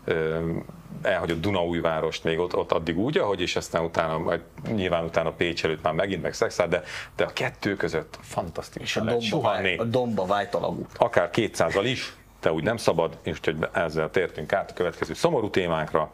[0.05, 0.39] ö,
[1.01, 5.63] elhagyod Dunaújvárost még ott, ott addig úgy, ahogy, és aztán utána, majd nyilván utána Pécs
[5.65, 6.83] előtt már megint meg Szexár, de,
[7.15, 9.77] de a kettő között fantasztikus És a domba, suhanni.
[9.77, 10.89] a domba vájtalagút.
[10.97, 15.49] akár 200-al is, de úgy nem szabad, és úgyhogy ezzel tértünk át a következő szomorú
[15.49, 16.11] témánkra.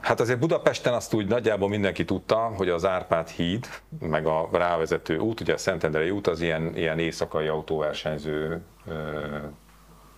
[0.00, 3.66] Hát azért Budapesten azt úgy nagyjából mindenki tudta, hogy az Árpád híd,
[4.00, 8.62] meg a rávezető út, ugye a Szentendrei út az ilyen, ilyen éjszakai autóversenyző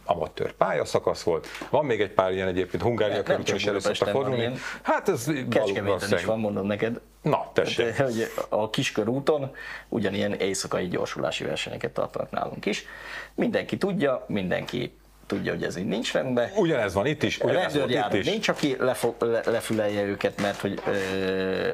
[0.08, 1.46] amatőr pályaszakasz volt.
[1.70, 4.52] Van még egy pár ilyen egyébként, Hungária Nem körül csak is elő szoktak van fordulni.
[4.82, 7.00] Hát ez Kecskeméten is van, mondom neked.
[7.22, 7.96] Na, tessék.
[7.96, 9.54] De, hogy a kiskörúton
[9.88, 12.84] ugyanilyen éjszakai gyorsulási versenyeket tartanak nálunk is.
[13.34, 14.92] Mindenki tudja, mindenki
[15.26, 16.50] tudja, hogy ez így nincs rendben.
[16.56, 18.26] Ugyanez van itt is, ugyanez volt itt is.
[18.26, 21.68] nincs, aki lefo- le, lefülelje őket, mert hogy ö,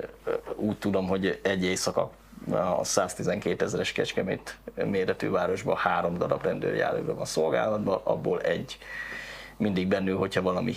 [0.56, 2.10] úgy tudom, hogy egy éjszaka
[2.50, 8.78] a 112 ezeres Kecskemét méretű városban három darab rendőrjárőbe van szolgálatban, abból egy
[9.56, 10.74] mindig bennül, hogyha valami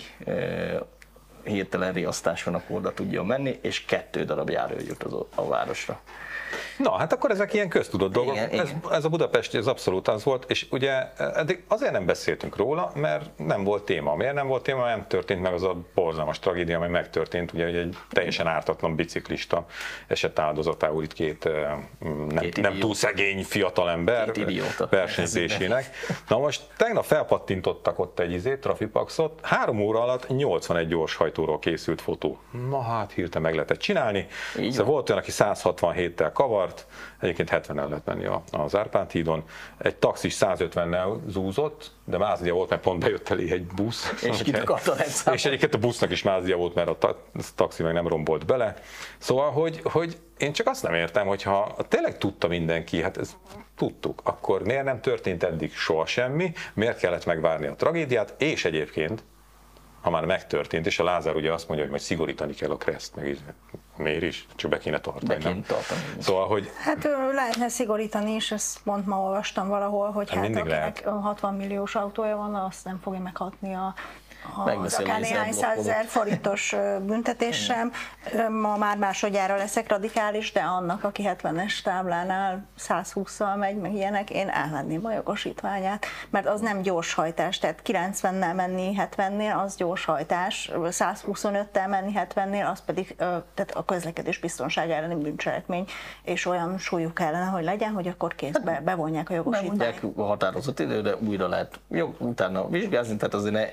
[1.44, 6.00] hirtelen riasztás van, akkor oda tudjon menni, és kettő darab járő jut az, a városra.
[6.78, 8.34] Na, hát akkor ezek ilyen köztudott dolgok.
[8.34, 8.92] Igen, ez, igen.
[8.92, 13.30] ez a Budapesti, ez abszolút az volt, és ugye eddig azért nem beszéltünk róla, mert
[13.36, 14.14] nem volt téma.
[14.14, 14.86] Miért nem volt téma?
[14.86, 19.66] Nem történt meg az a borzalmas tragédia, ami megtörtént, ugye hogy egy teljesen ártatlan biciklista
[20.06, 21.72] esett áldozatául itt két, eh,
[22.28, 24.32] nem, Két nem túl szegény fiatalember
[24.90, 25.90] versenyzésének.
[26.28, 32.38] Na most tegnap felpattintottak ott egy izét, trafipaxot, három óra alatt 81 gyorshajtóról készült fotó.
[32.68, 34.26] Na hát hirtelen meg lehetett csinálni.
[34.54, 36.30] Szóval volt olyan, aki 167-tel
[36.68, 36.86] kavart,
[37.20, 39.44] egyébként 70-el lehet menni az Árpád hídon.
[39.78, 44.12] Egy taxis 150-nel zúzott, de mázlia volt, mert pont bejött elé egy busz.
[44.22, 45.38] És kit akarta rendszámolni.
[45.38, 48.74] És egyébként a busznak is mázlia volt, mert a ta- taxi meg nem rombolt bele.
[49.18, 53.36] Szóval, hogy, hogy én csak azt nem értem, hogyha tényleg tudta mindenki, hát ez
[53.76, 59.24] tudtuk, akkor miért nem történt eddig soha semmi, miért kellett megvárni a tragédiát, és egyébként
[60.00, 63.16] ha már megtörtént, és a Lázár ugye azt mondja, hogy majd szigorítani kell a kreszt,
[63.16, 63.40] meg így,
[63.98, 65.26] miért is, csak be kéne tartani.
[65.26, 65.52] Be nem?
[65.52, 66.00] kéne tartani.
[66.18, 71.04] Szóval, hogy Hát lehetne szigorítani is, ezt pont ma olvastam valahol, hogy hát mindig akinek
[71.04, 73.94] 60 milliós autója van, azt nem fogja meghatni a
[74.56, 77.92] a akár néhány százezer forintos büntetés sem.
[78.48, 84.48] Ma már másodjára leszek radikális, de annak, aki 70-es táblánál 120-szal megy, meg ilyenek, én
[84.48, 92.12] elvenném a jogosítványát, mert az nem gyorshajtás, tehát 90-nel menni 70-nél, az gyorshajtás, 125-tel menni
[92.14, 95.86] 70-nél, az pedig tehát a közlekedés biztonság elleni bűncselekmény,
[96.22, 99.78] és olyan súlyuk kellene, hogy legyen, hogy akkor kézbe bevonják a jogosítványt.
[99.78, 103.66] Bemondják a határozott időre, újra lehet jó, utána vizsgázni, tehát azért ne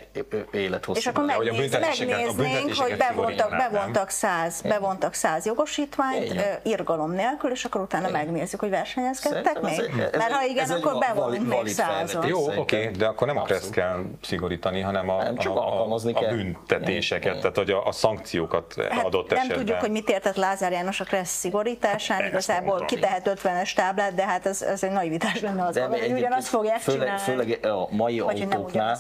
[0.66, 1.00] élethosszú.
[1.00, 3.58] És akkor hogy megnéz, büntetéseket- a megnéznénk, hogy bevontak, nem?
[3.72, 6.60] bevontak, száz, bevontak száz jogosítványt, Igen.
[6.64, 9.80] irgalom nélkül, és akkor utána megnézzük, hogy versenyezkedtek ez még.
[9.80, 12.28] egy- ez Mert ha igen, ez akkor bevonunk még százat.
[12.28, 15.72] Jó, oké, de akkor nem a kreszt kell szigorítani, hanem a, Nem, csak a, a,
[15.72, 16.34] alkalmazni a kell.
[16.34, 17.40] büntetéseket, Igen.
[17.40, 19.58] tehát hogy a, a szankciókat Hát adott nem esetben.
[19.58, 24.26] tudjuk, hogy mit értett Lázár János a Kressz szigorításán, Ezt igazából kitehet 50-es táblát, de
[24.26, 27.22] hát ez, ez egy naivitás lenne az, hogy ugyanazt fogják főleg, csinálni.
[27.22, 28.98] Főleg a mai hogy nem autóknál,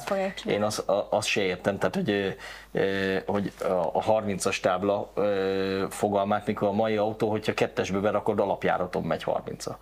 [0.47, 2.35] én azt az se értem, tehát hogy,
[3.25, 3.51] hogy
[3.93, 5.13] a 30-as tábla
[5.89, 9.77] fogalmát, mikor a mai autó, hogyha kettesbe berakod, alapjáraton megy 30-a.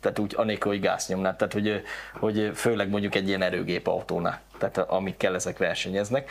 [0.00, 1.82] Tehát úgy anélkül, hogy gáznyomnál, tehát hogy,
[2.20, 6.30] hogy főleg mondjuk egy ilyen erőgép autónál, tehát amikkel ezek versenyeznek.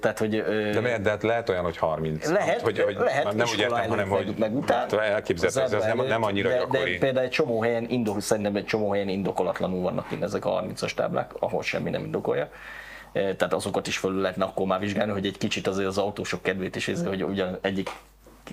[0.00, 0.42] Tehát, hogy
[0.72, 1.00] De miért?
[1.00, 2.28] De hát lehet olyan, hogy 30.
[2.28, 4.78] lehet, hogy, hogy lehet, nem úgy értem, hanem hogy meg után.
[4.78, 6.92] hát elképzelhető, ez, nem, nem annyira de, gyakori.
[6.92, 10.94] De például egy csomó helyen, indok, szerintem egy csomó helyen indokolatlanul vannak ezek a 30-as
[10.94, 12.48] táblák, ahol semmi nem indokolja.
[13.16, 16.42] E, Tehát azokat is fölül lehetne akkor már vizsgálni, hogy egy kicsit azért az autósok
[16.42, 17.90] kedvét is érzi, hogy ugyan egyik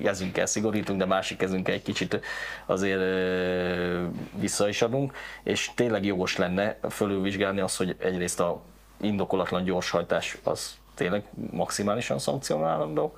[0.01, 2.20] kezünkkel szigorítunk, de másik kezünkkel egy kicsit
[2.66, 4.03] azért ö,
[4.39, 8.61] vissza is adunk, és tényleg jogos lenne fölülvizsgálni azt, hogy egyrészt a
[9.01, 13.18] indokolatlan gyorshajtás az tényleg maximálisan szankcionálandó,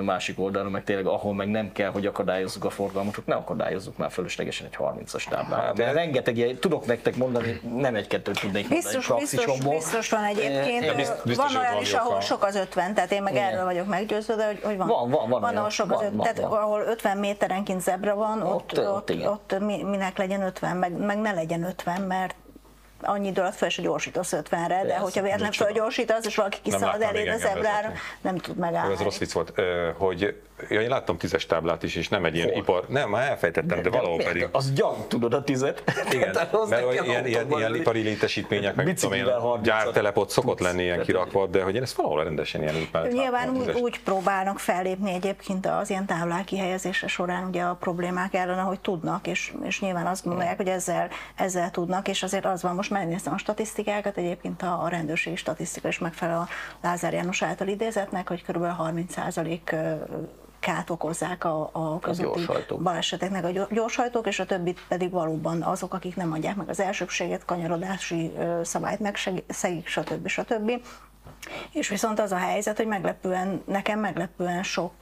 [0.00, 3.96] másik oldalon meg tényleg, ahol meg nem kell, hogy akadályozzuk a forgalmat, ott ne akadályozzuk
[3.96, 5.60] már fölöslegesen egy 30-as táblát.
[5.60, 10.10] Hát, De de- rengeteg ilyen, tudok nektek mondani, nem egy-kettőt tudnék mondani Biztos, biztos, biztos
[10.10, 10.96] van egyébként.
[10.96, 13.44] Bizt- biztos, van olyan is, ahol sok az 50, tehát én meg Igen.
[13.52, 14.86] erről vagyok meggyőződve, hogy, hogy van.
[14.86, 16.60] Van, van, van van ahol sok az Van, 50, van, tehát van.
[16.60, 19.58] ahol 50 méterenként zebra van, ott, Ott, ott, ott ott,
[19.90, 22.34] minek legyen 50, meg, meg ne legyen 50, mert
[23.02, 25.68] annyi idő alatt fel se gyorsítasz 50-re, de hogyha véletlenül micsoda.
[25.68, 27.98] fölgyorsítasz, és valaki kiszalad eléd még a engem zebrára, vezetni.
[28.20, 28.92] nem tud megállni.
[28.92, 29.52] Ez rossz vicc volt,
[29.96, 30.34] hogy
[30.68, 32.56] ja, én láttam tízes táblát is, és nem egy ilyen Hol?
[32.56, 34.32] ipar, nem, már elfejtettem, de valahol miért?
[34.32, 34.48] pedig.
[34.52, 35.82] Az gyang, tudod a tizet.
[36.10, 39.58] Igen, az mert hogy az ilyen, ilyen, ilyen ipari létesítmények, meg mit tudom én, Biciklivel
[39.58, 39.64] 30-at.
[39.64, 40.70] gyártelep ott szokott Tudsz.
[40.70, 44.58] lenni ilyen kirakva, de hogy én ezt valahol rendesen ilyen út Nyilván úgy, úgy próbálnak
[44.58, 49.80] fellépni egyébként az ilyen táblák kihelyezése során ugye a problémák ellen, ahogy tudnak, és, és
[49.80, 54.16] nyilván azt gondolják, hogy ezzel, ezzel tudnak, és azért az van, most megnéztem a statisztikákat,
[54.16, 56.48] egyébként a, a rendőrségi statisztika is megfelel a
[56.82, 58.64] Lázár János által idézetnek, hogy kb.
[58.78, 59.60] 30%
[60.62, 62.82] kát okozzák a, a közúti gyorshajtók.
[62.82, 66.80] baleseteknek a gyor- gyorshajtók, és a többit pedig valóban azok, akik nem adják meg az
[66.80, 68.32] elsőbséget, kanyarodási
[68.62, 70.26] szabályt megszegik, stb.
[70.26, 70.70] stb.
[71.70, 74.94] És viszont az a helyzet, hogy meglepően, nekem meglepően sok,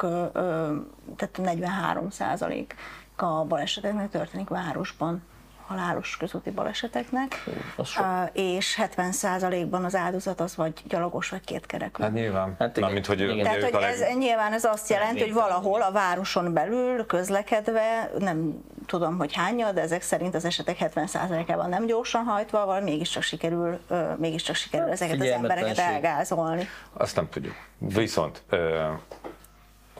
[1.16, 2.74] tehát 43 százalék
[3.16, 5.22] a baleseteknek történik városban
[5.70, 7.44] halálos közúti baleseteknek,
[7.84, 8.04] sok.
[8.04, 12.02] Ö, és 70 százalékban az áldozat az vagy gyalogos, vagy kétkerekű.
[12.02, 12.54] Hát nyilván.
[12.58, 12.92] Hát igen.
[12.92, 13.42] mint hogy Igen.
[13.42, 19.18] Tehát, hogy ez, nyilván ez azt jelenti, hogy valahol a városon belül közlekedve, nem tudom,
[19.18, 23.80] hogy hányal, de ezek szerint az esetek 70%-ában nem gyorsan hajtva, valami mégiscsak sikerül,
[24.16, 26.68] mégiscsak sikerül Hát, ezeket az embereket elgázolni.
[26.92, 27.54] Azt nem tudjuk.
[27.78, 28.42] Viszont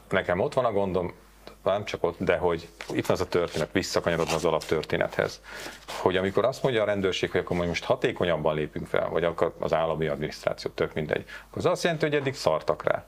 [0.08, 1.14] nekem ott van a gondom,
[1.62, 5.40] nem csak ott, de hogy itt van az a történet, visszakanyarodva az alaptörténethez,
[5.86, 9.72] hogy amikor azt mondja a rendőrség, hogy akkor most hatékonyabban lépünk fel, vagy akkor az
[9.72, 13.04] állami adminisztráció, tök mindegy, akkor az azt jelenti, hogy eddig szartak rá.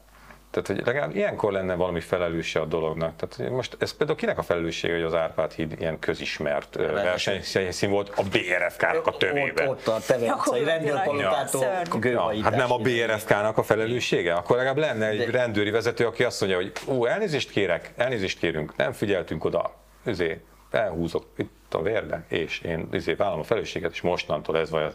[0.52, 3.16] Tehát, hogy legalább ilyenkor lenne valami felelőse a dolognak.
[3.16, 7.90] Tehát hogy most ez például kinek a felelőssége, hogy az Árpád híd ilyen közismert versenyszín
[7.90, 9.68] volt a BRFK-nak a tövében?
[9.68, 11.66] Ott, ott a tevencei rendőrpalotától
[12.02, 12.42] Ja.
[12.42, 14.34] hát nem a BRFK-nak a felelőssége?
[14.34, 18.38] Akkor legalább lenne egy De- rendőri vezető, aki azt mondja, hogy ó, elnézést kérek, elnézést
[18.38, 19.74] kérünk, nem figyeltünk oda,
[20.04, 20.40] ezért
[20.70, 24.94] elhúzok itt a vérbe, és én ezért vállalom a felelősséget, és mostantól ez vagy az.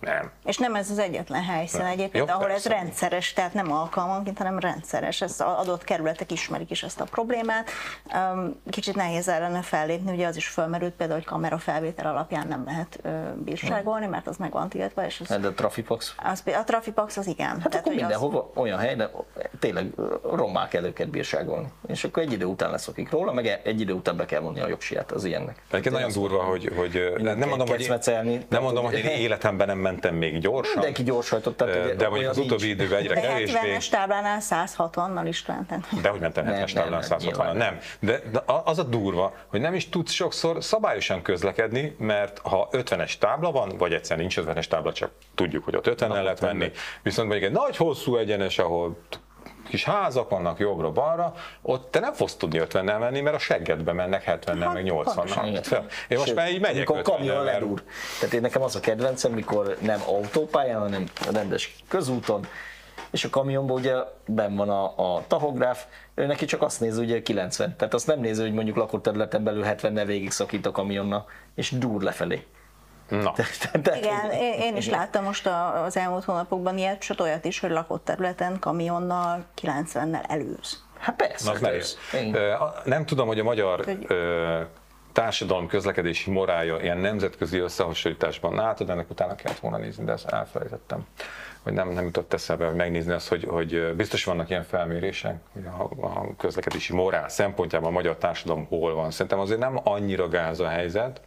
[0.00, 0.30] Nem.
[0.44, 1.90] És nem ez az egyetlen helyszín Nem.
[1.90, 2.68] egyébként, Jó, ahol ez persze.
[2.68, 5.20] rendszeres, tehát nem alkalmanként, hanem rendszeres.
[5.20, 7.70] Ez az adott kerületek ismerik is ezt a problémát.
[8.70, 13.00] Kicsit nehéz ellene fellépni, ugye az is felmerült például, hogy kamerafelvétel alapján nem lehet
[13.44, 17.16] bírságolni, mert az meg van tiltva, és az, Hát De a Trafipax az, a Trafipax
[17.16, 17.60] az igen.
[17.60, 19.10] Hát akkor hogy az- mindenhova olyan hely, de
[19.58, 19.86] tényleg
[20.32, 21.68] rommá kell őket bírságolni.
[21.86, 24.68] És akkor egy idő után leszokik róla, meg egy idő után be kell vonni a
[24.68, 25.62] jogsiát az ilyennek.
[25.70, 27.98] Egyébként nagyon durva, hogy, hogy nem mondom, hogy, nem
[28.48, 32.08] tehát, mondom, hogy hogy- én életemben nem mentem még gyorsan, Mindenki gyorshajtott, tehát ugye de
[32.08, 33.58] mondjuk az utóbbi időben egyre De kevésbé.
[33.62, 35.84] 70-es táblánál 160-nal is mentem.
[36.02, 37.56] De hogy mentem Nem, 70-es nem, táblán nem, 160 nyilván.
[37.56, 37.78] nem.
[38.00, 43.18] De, de az a durva, hogy nem is tudsz sokszor szabályosan közlekedni, mert ha 50-es
[43.18, 46.70] tábla van, vagy egyszer nincs 50-es tábla, csak tudjuk, hogy ott 50 lehet menni,
[47.02, 48.96] viszont mondjuk egy nagy hosszú egyenes, ahol
[49.68, 54.22] kis házak vannak jobbra-balra, ott te nem fogsz tudni 50-nel menni, mert a seggedbe mennek
[54.26, 55.44] 70-nel, Hát, meg pontosan.
[55.52, 55.82] 80-nal.
[56.08, 57.82] Én most Sőt, már így megyek Amikor 50 kamion ledúr.
[58.20, 62.46] Tehát én nekem az a kedvencem, mikor nem autópályán, hanem rendes közúton,
[63.10, 63.94] és a kamionban ugye
[64.26, 67.76] benn van a, a tahográf, ő neki csak azt nézi, ugye 90.
[67.76, 71.70] Tehát azt nem nézi, hogy mondjuk lakott területen belül 70-nel végig szakít a kamionna, és
[71.70, 72.46] dur lefelé.
[73.08, 77.44] Na, Tehát- Igen, én, én is láttam most a- az elmúlt hónapokban ilyet, sőt olyat
[77.44, 80.84] is, hogy lakott területen kamionnal 90-nel előz.
[80.98, 81.44] Hát persze.
[81.50, 81.58] Na,
[82.58, 84.60] a- Nem tudom, hogy a magyar Hogy- ö,
[85.12, 91.06] társadalom közlekedési morálja ilyen nemzetközi összehasonlításban látod, ennek utána kellett volna nézni, de ezt elfelejtettem.
[91.62, 95.66] Vagy nem, nem jutott eszembe, hogy megnézni azt, hogy, hogy biztos vannak ilyen felmérések, hogy
[95.66, 99.10] a, a közlekedési morál szempontjában a magyar társadalom hol van.
[99.10, 101.20] Szerintem azért nem annyira gáz a helyzet,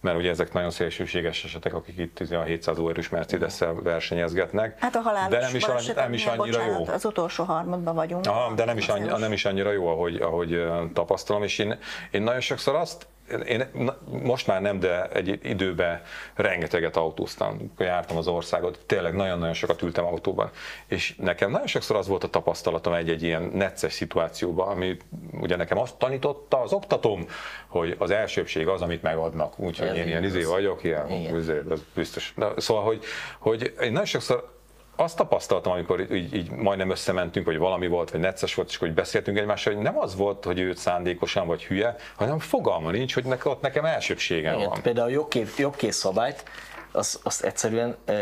[0.00, 4.78] mert ugye ezek nagyon szélsőséges esetek, akik itt a 700 erős Mercedes-szel versenyezgetnek.
[4.80, 6.72] Hát a halálos de nem is, annyi- nem is annyira jó.
[6.72, 8.26] bocsánat, Az utolsó harmadban vagyunk.
[8.26, 11.78] Aha, de nem is, annyi, nem is annyira jó, ahogy, ahogy tapasztalom, és én,
[12.10, 13.06] én nagyon sokszor azt,
[13.46, 16.02] én na, most már nem, de egy időben
[16.34, 20.50] rengeteget autóztam, amikor jártam az országot, tényleg nagyon-nagyon sokat ültem autóban,
[20.86, 24.96] és nekem nagyon sokszor az volt a tapasztalatom egy-egy ilyen necces szituációban, ami
[25.40, 27.26] ugye nekem azt tanította az oktatóm,
[27.66, 32.32] hogy az elsőbség az, amit megadnak, úgyhogy én ilyen izé vagyok, ilyen, izé, ez biztos.
[32.36, 33.04] De, szóval, hogy,
[33.38, 34.57] hogy én nagyon sokszor
[35.00, 38.94] azt tapasztaltam, amikor így, így majdnem összementünk, vagy valami volt, vagy necces volt, és így
[38.94, 43.24] beszéltünk egymással, hogy nem az volt, hogy ő szándékosan vagy hülye, hanem fogalma nincs, hogy
[43.24, 44.82] nek, ott nekem elsőbségem Igen, van.
[44.82, 46.44] például a jogkép, jogkész szabályt,
[46.92, 48.14] azt, azt egyszerűen e,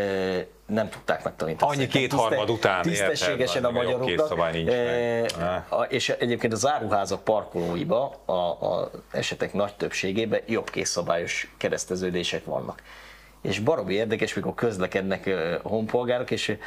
[0.65, 1.71] nem tudták megtanítani.
[1.73, 4.51] Annyi kétharmad után, Tisztességesen érted, a jogkész magyaroknak.
[4.51, 11.53] nincs e, a, és egyébként az áruházak parkolóiba a, a esetek nagy többségében jobbkész szabályos
[11.57, 12.81] kereszteződések vannak.
[13.47, 15.29] És baromi érdekes, mikor közlekednek
[15.63, 16.57] honpolgárok, és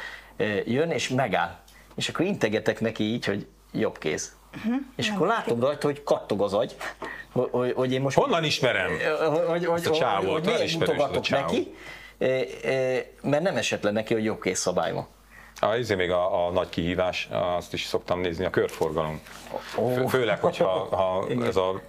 [0.65, 1.59] jön és megáll.
[1.95, 4.35] És akkor integetek neki így, hogy jobb kéz.
[4.65, 4.73] Mhm.
[4.95, 6.75] És akkor látom rajta, hogy kattog az agy,
[7.31, 8.91] hogy, hogy, én most Honnan ismerem?
[9.47, 11.75] hogy, hogy, a csávót, hogy, miért mutogatok neki,
[13.21, 15.07] mert nem esett le neki, hogy jobb kész szabály van.
[15.59, 19.21] A, ezért még a, a nagy kihívás, azt is szoktam nézni, a körforgalom.
[19.73, 21.81] Fő, főleg, hogyha ha ez a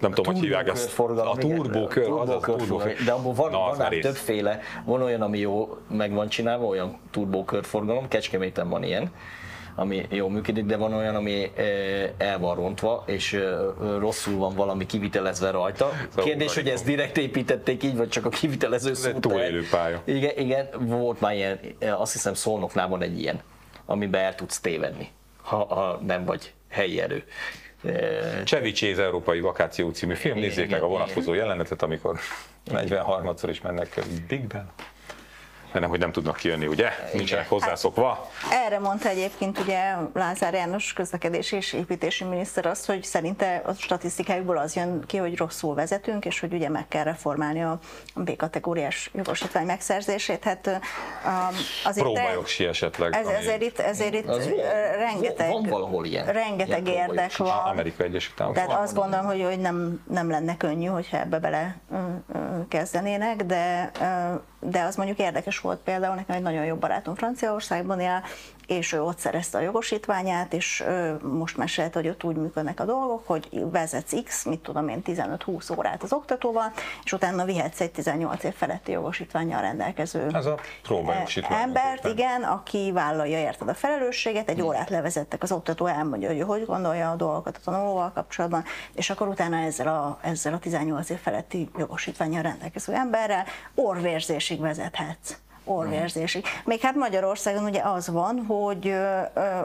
[0.00, 0.98] nem tudom, hogy hívják ezt.
[0.98, 1.56] A igen.
[1.56, 2.58] turbókör, az a Turbokörforgalom.
[2.58, 3.04] turbókör.
[3.04, 6.28] De abból van, Na, az van már ám többféle, van olyan, ami jó meg van
[6.28, 9.10] csinálva, olyan turbókörforgalom, Kecskeméten van ilyen,
[9.74, 13.42] ami jól működik, de van olyan, ami eh, el van rontva, és eh,
[13.98, 15.90] rosszul van valami kivitelezve rajta.
[16.16, 19.20] Kérdés, hogy ezt direkt építették így, vagy csak a kivitelező el.
[19.20, 20.00] túlélő pálya.
[20.04, 23.40] Igen, igen, volt már ilyen, eh, azt hiszem Szolnoknál van egy ilyen,
[23.86, 25.08] amiben el tudsz tévedni,
[25.42, 27.24] ha, ha nem vagy helyi erő.
[28.44, 32.18] Csevicséz Európai Vakáció című film, nézzék meg a vonatkozó jelenetet, amikor
[32.70, 34.70] 43-szor is mennek Big Ben.
[35.76, 36.88] De nem, hogy nem tudnak kijönni, ugye?
[37.12, 38.30] Nincsenek hozzászokva.
[38.66, 44.58] Erre mondta egyébként ugye Lázár János közlekedési és építési miniszter azt, hogy szerinte a statisztikákból
[44.58, 47.78] az jön ki, hogy rosszul vezetünk, és hogy ugye meg kell reformálni a
[48.14, 50.44] B-kategóriás jogosítvány megszerzését.
[50.44, 50.80] Hát
[51.84, 53.14] azért Próbajogsi esetleg.
[53.14, 54.50] ez, ezért itt, ezért itt Az-
[54.98, 56.26] rengeteg, van valahol ilyen.
[56.26, 57.48] rengeteg Ilyen érdek van.
[57.64, 58.56] Amerika Egyesült Államok.
[58.62, 61.76] Tehát azt gondolom, hogy, hogy nem, nem lenne könnyű, hogyha ebbe bele
[62.68, 63.90] kezdenének, de
[64.70, 68.22] de az mondjuk érdekes volt például, nekem egy nagyon jó barátom Franciaországban él,
[68.66, 70.84] és ő ott szerezte a jogosítványát, és
[71.22, 75.78] most mesélte, hogy ott úgy működnek a dolgok, hogy vezetsz X, mit tudom én, 15-20
[75.78, 76.72] órát az oktatóval,
[77.04, 80.58] és utána vihetsz egy 18 év feletti jogosítványjal rendelkező Ez a
[81.50, 86.66] embert, igen, aki vállalja érted a felelősséget, egy órát levezettek, az oktató elmondja, hogy hogy
[86.66, 88.64] gondolja a dolgokat a tanulóval kapcsolatban,
[88.94, 93.44] és akkor utána ezzel a, ezzel a 18 év feletti jogosítványjal rendelkező emberrel
[93.74, 95.36] orvérzésig vezethetsz
[95.66, 96.44] orvérzésig.
[96.64, 98.94] Még hát Magyarországon ugye az van, hogy,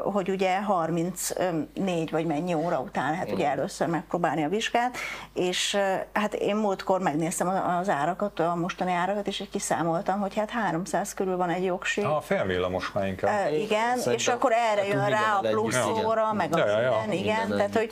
[0.03, 4.97] hogy ugye 34 vagy mennyi óra után lehet ugye először megpróbálni a vizsgát,
[5.33, 5.77] és
[6.13, 7.47] hát én múltkor megnéztem
[7.79, 12.01] az árakat, a mostani árakat, és kiszámoltam, hogy hát 300 körül van egy jogsi.
[12.01, 13.53] A félvillamos már inkább.
[13.53, 17.03] Igen, Szerintem és akkor erre jön rá a plusz óra, meg ja, a ja, ja.
[17.09, 17.91] igen, igen, tehát hogy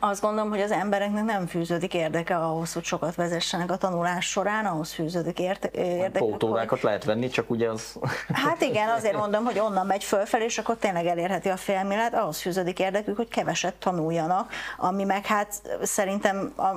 [0.00, 4.66] azt gondolom, hogy az embereknek nem fűződik érdeke ahhoz, hogy sokat vezessenek a tanulás során,
[4.66, 6.18] ahhoz fűződik érte, érdeke.
[6.18, 6.82] Pótórákat hogy...
[6.82, 7.98] lehet venni, csak ugye az...
[8.32, 12.40] Hát igen, azért mondom, hogy onnan megy fölfelé, és akkor tényleg elérheti a félmélet, ahhoz
[12.40, 16.68] fűződik érdekük, hogy keveset tanuljanak, ami meg hát szerintem, a,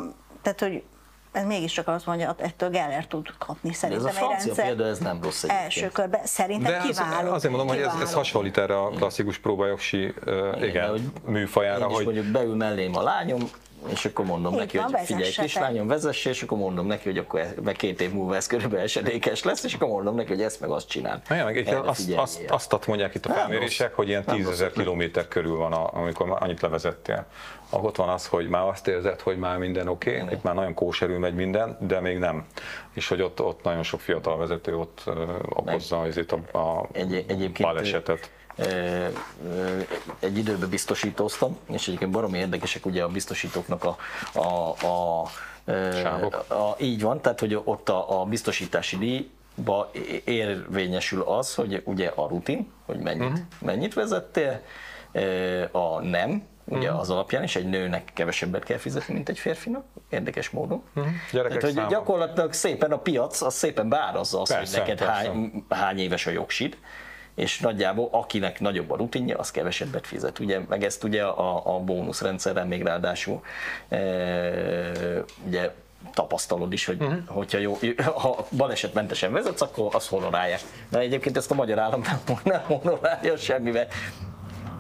[0.41, 0.83] tehát hogy
[1.31, 4.65] ez mégiscsak azt mondja, ettől Geller tud kapni szerintem ez a francia rendszer.
[4.65, 5.63] példa, ez nem rossz egyébként.
[5.63, 7.31] Első körben szerintem De kiváló.
[7.31, 7.91] azért mondom, kiváló.
[7.91, 11.83] hogy ez, ez hasonlít erre a klasszikus próbajogsi uh, igen, igen, hogy műfajára.
[11.83, 12.05] Én is hogy...
[12.05, 13.49] mondjuk beül mellém a lányom,
[13.89, 17.17] és akkor mondom Itt neki, van, hogy figyelj kislányom, vezesse, és akkor mondom neki, hogy
[17.17, 20.59] akkor meg két év múlva ez körülbelül esedékes lesz, és akkor mondom neki, hogy ezt
[20.59, 21.21] meg azt csinál.
[21.29, 22.13] Na, meg, azt,
[22.47, 27.25] azt, azt mondják itt a felmérések, hogy ilyen tízezer kilométer körül van, amikor annyit levezettél.
[27.69, 30.73] Ott van az, hogy már azt érzed, hogy már minden oké, okay, itt már nagyon
[30.73, 32.45] kóserül megy minden, de még nem.
[32.93, 35.03] És hogy ott, ott nagyon sok fiatal vezető ott
[35.49, 38.31] okozza azért a, a egy, egyébként balesetet
[40.19, 43.97] egy időben biztosítóztam, és egyébként baromi érdekesek ugye a biztosítóknak a,
[44.33, 45.21] a, a,
[46.47, 49.91] a, a így van, tehát hogy ott a, a biztosítási díjba
[50.23, 53.39] érvényesül az, hogy ugye a rutin, hogy mennyit, uh-huh.
[53.59, 54.61] mennyit vezettél,
[55.71, 56.99] a nem, ugye uh-huh.
[56.99, 60.83] az alapján, és egy nőnek kevesebbet kell fizetni, mint egy férfinak, érdekes módon.
[60.95, 61.13] Uh-huh.
[61.31, 65.99] Tehát, hogy gyakorlatilag szépen a piac az szépen beárazza azt, persze, hogy neked hány, hány
[65.99, 66.77] éves a jogsid,
[67.41, 70.39] és nagyjából akinek nagyobb a rutinja, az kevesebbet fizet.
[70.39, 73.41] Ugye, meg ezt ugye a, a bónuszrendszerrel még ráadásul
[73.89, 73.99] e,
[75.45, 75.71] ugye
[76.13, 77.17] tapasztalod is, hogy uh-huh.
[77.27, 77.77] hogyha jó,
[78.15, 80.59] ha balesetmentesen vezetsz, akkor azt honorálják.
[80.89, 83.87] De egyébként ezt a magyar állam nem, nem honorálja semmivel.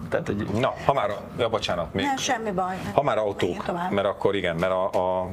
[0.09, 0.47] Tehát, hogy...
[0.59, 2.05] Na, ha már, ja, bocsánat, még.
[2.05, 2.75] Nem, semmi baj.
[2.93, 5.29] Ha már autók, mert akkor igen, mert a, a,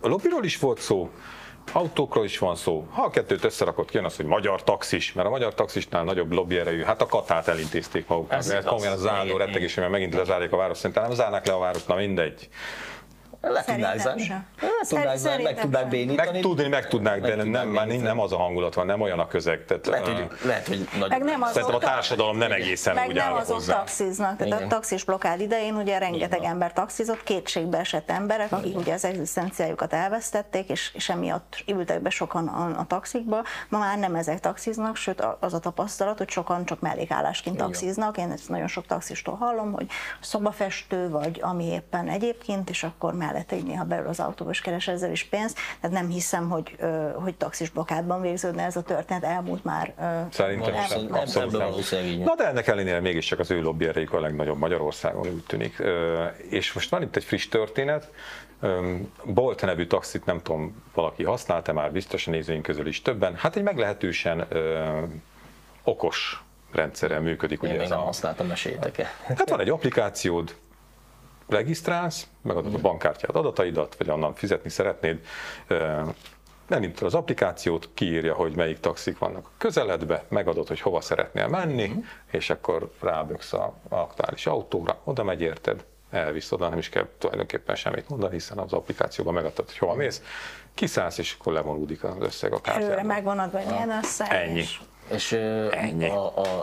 [0.00, 1.10] a lobbyról is volt szó,
[1.72, 2.86] autókról is van szó.
[2.90, 6.82] Ha a kettőt összerakott, kijön az, hogy magyar taxis, mert a magyar taxisnál nagyobb lobbyerejű,
[6.82, 10.76] hát a katát elintézték maguknak, mert komolyan az álló rettegés, mert megint lezárják a város,
[10.78, 12.48] szerintem nem zárnák le a város, na mindegy.
[13.52, 14.30] Le tudnák zárni.
[14.90, 16.30] Le tudnák meg tudnák bénítani.
[16.30, 19.18] Meg tudni, meg tudnák, de nem, nem, már nem az a hangulat van, nem olyan
[19.18, 19.64] a közeg.
[19.64, 23.14] Tehát, lehet, hogy, lehet, hogy meg nem az Szerintem a társadalom nem egészen meg úgy
[23.14, 23.74] nem azok hozzá.
[23.74, 24.36] taxiznak.
[24.36, 24.66] Tehát Igen.
[24.70, 26.50] a taxis blokkád idején ugye rengeteg Igen.
[26.50, 28.80] ember taxizott, kétségbe esett emberek, akik Igen.
[28.80, 33.42] ugye az egzisztenciájukat elvesztették, és, és emiatt ültek be sokan a, a taxikba.
[33.68, 38.18] Ma már nem ezek taxiznak, sőt az a tapasztalat, hogy sokan csak mellékállásként taxiznak.
[38.18, 39.86] Én ezt nagyon sok taxistól hallom, hogy
[40.20, 44.88] szobafestő vagy ami éppen egyébként, és akkor mellette így néha belül az autóba és keres
[44.88, 45.58] ezzel is pénzt.
[45.80, 46.76] Tehát nem hiszem, hogy,
[47.14, 49.94] hogy taxis blokkádban végződne ez a történet, elmúlt már.
[50.30, 51.52] Szerintem sem, abszolút
[51.90, 52.22] nem.
[52.24, 55.82] Na de ennek ellenére mégiscsak az ő lobbyerejük a legnagyobb Magyarországon úgy tűnik.
[56.50, 58.10] És most van itt egy friss történet,
[59.24, 63.34] Bolt nevű taxit nem tudom, valaki használta már, biztos a nézőink közül is többen.
[63.34, 64.98] Hát egy meglehetősen ö,
[65.82, 67.62] okos rendszerrel működik.
[67.62, 68.04] Én ugye még ez nem a...
[68.04, 69.10] használtam, meséljetek-e?
[69.22, 70.54] Hát van egy applikációd,
[71.48, 75.20] regisztrálsz, megadod a bankkártyád adataidat, vagy onnan fizetni szeretnéd,
[76.68, 81.84] elindítod az applikációt, kiírja, hogy melyik taxik vannak a közeledbe, megadod, hogy hova szeretnél menni,
[81.84, 82.04] uh-huh.
[82.30, 87.76] és akkor ráböksz a aktuális autóra, oda megy érted, elvisz oda, nem is kell tulajdonképpen
[87.76, 90.22] semmit mondani, hiszen az applikációban megadtad, hogy hova mész,
[90.74, 92.90] kiszállsz, és akkor levonódik az összeg a kártyában.
[92.90, 94.32] Előre megvonod, hogy milyen összeg.
[94.32, 94.58] Ennyi.
[94.58, 94.80] És,
[95.10, 95.32] és
[95.70, 96.08] Ennyi.
[96.08, 96.60] A, a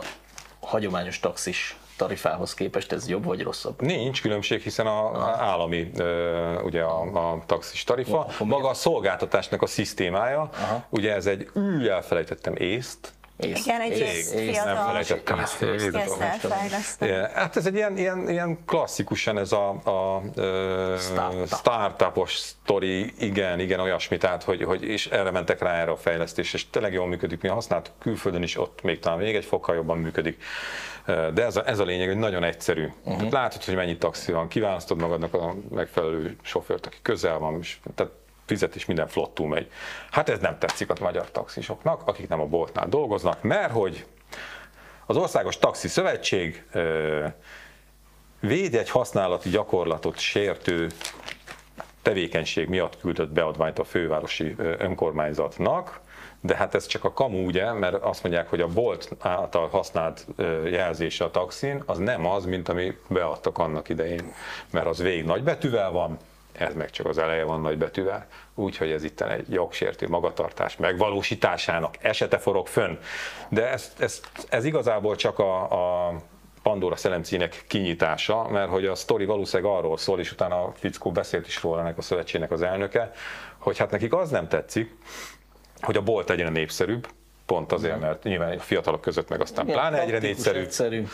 [0.60, 3.82] hagyományos taxis tarifához képest ez jobb vagy rosszabb?
[3.82, 5.90] Nincs különbség, hiszen a állami
[6.64, 10.84] ugye a, a taxis tarifa, maga a szolgáltatásnak a szisztémája, Aha.
[10.88, 13.12] ugye ez egy ű, elfelejtettem észt,
[13.42, 15.64] Ész, Igen, egy ész, ész, nem felejtettem ezt.
[17.34, 20.22] Hát ez egy ilyen, ilyen, ilyen klasszikusan ez a, a
[20.98, 21.46] Startup.
[21.46, 26.52] startupos sztori, igen, igen, olyasmi, tehát hogy, hogy és erre mentek rá erre a fejlesztés,
[26.54, 29.98] és tényleg jól működik, mi használtuk külföldön is, ott még talán még egy fokkal jobban
[29.98, 30.42] működik.
[31.06, 32.84] De ez a, ez a lényeg, hogy nagyon egyszerű.
[32.84, 33.16] Uh-huh.
[33.16, 37.76] Tehát látod, hogy mennyi taxi van, kiválasztod magadnak a megfelelő sofőrt, aki közel van, és
[37.94, 38.12] tehát
[38.46, 39.70] fizetés, minden flottul megy.
[40.10, 44.06] Hát ez nem tetszik a magyar taxisoknak, akik nem a boltnál dolgoznak, mert hogy
[45.06, 46.64] az Országos Taxi Szövetség
[48.40, 50.90] véd egy használati gyakorlatot sértő
[52.02, 56.00] tevékenység miatt küldött beadványt a fővárosi önkormányzatnak,
[56.40, 60.26] de hát ez csak a kamu, ugye, mert azt mondják, hogy a bolt által használt
[60.64, 64.32] jelzése a taxin, az nem az, mint ami beadtak annak idején,
[64.70, 66.18] mert az végig nagybetűvel van,
[66.52, 72.38] ez meg csak az eleje van nagybetűvel, úgyhogy ez itt egy jogsértő magatartás megvalósításának esete
[72.38, 72.96] forog fönn.
[73.48, 75.62] De ez, ez, ez igazából csak a,
[76.06, 76.14] a
[76.62, 81.46] Pandora szelemcének kinyitása, mert hogy a sztori valószínűleg arról szól, és utána a fickó beszélt
[81.46, 83.10] is róla ennek a szövetségnek az elnöke,
[83.58, 84.96] hogy hát nekik az nem tetszik,
[85.80, 87.08] hogy a bolt egyre népszerűbb,
[87.46, 90.62] pont azért, mert nyilván a fiatalok között meg aztán Igen, pláne egyre népszerűbb.
[90.62, 91.06] Egyszerű.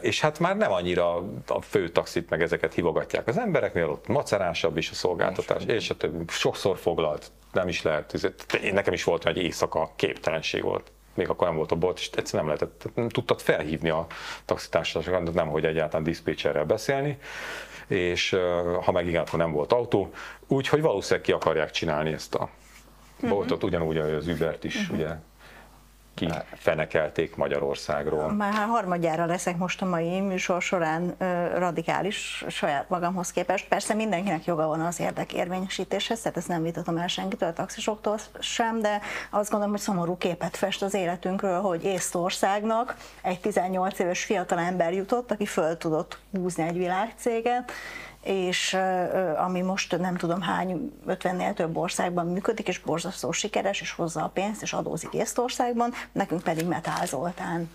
[0.00, 4.06] És hát már nem annyira a fő taxit meg ezeket hívogatják az emberek, mivel ott
[4.06, 6.24] macerásabb is a szolgáltatás, és a többi.
[6.28, 8.32] Sokszor foglalt, nem is lehet.
[8.72, 12.44] Nekem is volt egy éjszaka képtelenség volt még akkor nem volt a bolt, és egyszerűen
[12.44, 14.06] nem lehetett, nem tudtad felhívni a
[14.44, 17.18] taxitársaságot, nem hogy egyáltalán diszpécserrel beszélni,
[17.86, 18.36] és
[18.82, 20.10] ha meg igen, akkor nem volt autó,
[20.46, 22.48] úgyhogy valószínűleg ki akarják csinálni ezt a
[23.20, 23.70] boltot, uh-huh.
[23.70, 24.96] ugyanúgy, ahogy az Ubert is, uh-huh.
[24.96, 25.08] ugye
[26.14, 28.32] kifenekelték Magyarországról.
[28.32, 31.14] Már harmadjára leszek most a mai műsor során
[31.56, 33.68] radikális saját magamhoz képest.
[33.68, 38.80] Persze mindenkinek joga van az érdekérvényesítéshez, tehát ezt nem vitatom el senkitől, a taxisoktól sem,
[38.80, 39.00] de
[39.30, 44.92] azt gondolom, hogy szomorú képet fest az életünkről, hogy Észtországnak egy 18 éves fiatal ember
[44.92, 47.72] jutott, aki föl tudott húzni egy világcéget,
[48.24, 48.76] és
[49.36, 54.28] ami most nem tudom hány 50-nél több országban működik, és borzasztó sikeres, és hozza a
[54.28, 57.70] pénzt, és adózik Észtországban, nekünk pedig Metál Zoltán.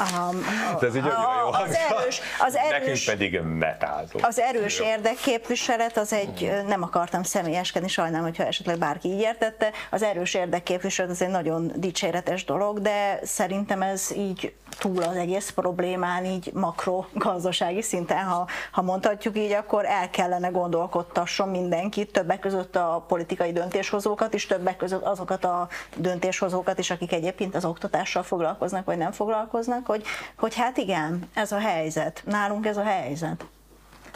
[0.00, 0.44] Um,
[0.80, 4.18] ez így jó az erős, az erős, Nekünk pedig metázó.
[4.22, 10.02] Az erős érdekképviselet, az egy, nem akartam személyeskedni, sajnálom, hogyha esetleg bárki így értette, az
[10.02, 16.24] erős érdekképviselet az egy nagyon dicséretes dolog, de szerintem ez így túl az egész problémán,
[16.24, 22.76] így makro gazdasági szinten, ha, ha mondhatjuk így, akkor el kellene gondolkodtasson mindenkit, többek között
[22.76, 28.84] a politikai döntéshozókat is, többek között azokat a döntéshozókat is, akik egyébként az oktatással foglalkoznak,
[28.84, 30.02] vagy nem foglalkoznak, hogy,
[30.36, 33.44] hogy hát igen, ez a helyzet, nálunk ez a helyzet.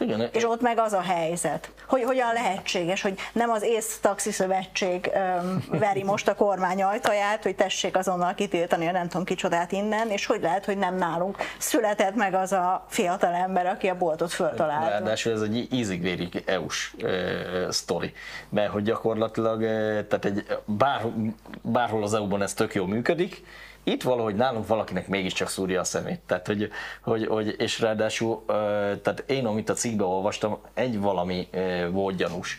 [0.01, 0.29] Igen.
[0.33, 5.11] És ott meg az a helyzet, hogy hogyan lehetséges, hogy nem az ész taxi szövetség
[5.71, 10.27] veri most a kormány ajtaját, hogy tessék azonnal kitiltani a nem tudom kicsodát innen, és
[10.27, 14.89] hogy lehet, hogy nem nálunk született meg az a fiatal ember, aki a boltot föltalálta.
[14.89, 17.09] Ráadásul ez egy ízigvéri EU-s e,
[17.71, 18.12] sztori,
[18.49, 21.07] mert hogy gyakorlatilag e, tehát egy, bár,
[21.62, 23.43] bárhol az EU-ban ez tök jó működik,
[23.85, 26.20] itt valahogy nálunk valakinek mégiscsak szúrja a szemét.
[26.26, 26.70] Tehát, hogy,
[27.03, 28.45] hogy, hogy és ráadásul,
[29.03, 31.49] tehát én, amit a cikkben olvastam, egy valami
[31.91, 32.59] volt gyanús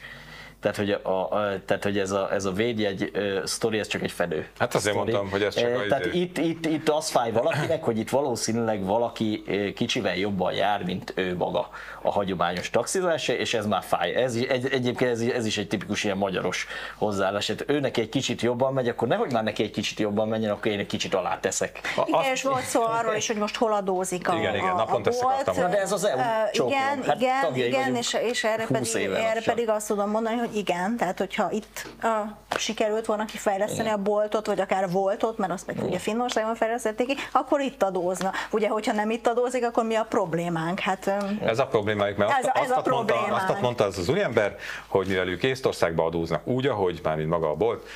[0.61, 4.01] tehát, hogy, a, a, tehát, hogy ez, a, ez a védjegy uh, sztori, ez csak
[4.01, 4.47] egy fedő.
[4.59, 5.11] Hát azért sztori.
[5.11, 8.85] mondtam, hogy ez csak uh, Tehát itt, itt, itt az fáj valakinek, hogy itt valószínűleg
[8.85, 9.43] valaki
[9.75, 11.69] kicsivel jobban jár, mint ő maga
[12.01, 14.15] a hagyományos taxizása, és ez már fáj.
[14.15, 17.47] Ez, egy, egyébként ez, ez is egy tipikus ilyen magyaros hozzáállás.
[17.47, 20.51] Hát ő neki egy kicsit jobban megy, akkor nehogy már neki egy kicsit jobban menjen,
[20.51, 21.79] akkor én egy kicsit alá teszek.
[22.07, 22.29] Igen, azt...
[22.31, 25.69] és volt szó arról is, hogy most hol adózik a Igen, igen, napont ezt akartam.
[25.69, 29.69] De ez az EU uh, Igen, hát igen, igen, és, és erre, pedig, erre pedig
[29.69, 33.99] azt tudom mondani, hogy hogy igen, tehát hogyha itt a, sikerült volna kifejleszteni igen.
[33.99, 35.87] a boltot, vagy akár voltot, mert azt meg igen.
[35.87, 38.31] ugye Finnországban fejlesztették ki, akkor itt adózna.
[38.51, 40.79] Ugye, hogyha nem itt adózik, akkor mi a problémánk?
[40.79, 41.13] Hát,
[41.45, 44.55] ez a problémájuk, mert ez, azt, ez azt, a mondta, azt mondta az az úriember,
[44.87, 47.87] hogy mivel ők Észtországba adóznak úgy, ahogy már mint maga a bolt,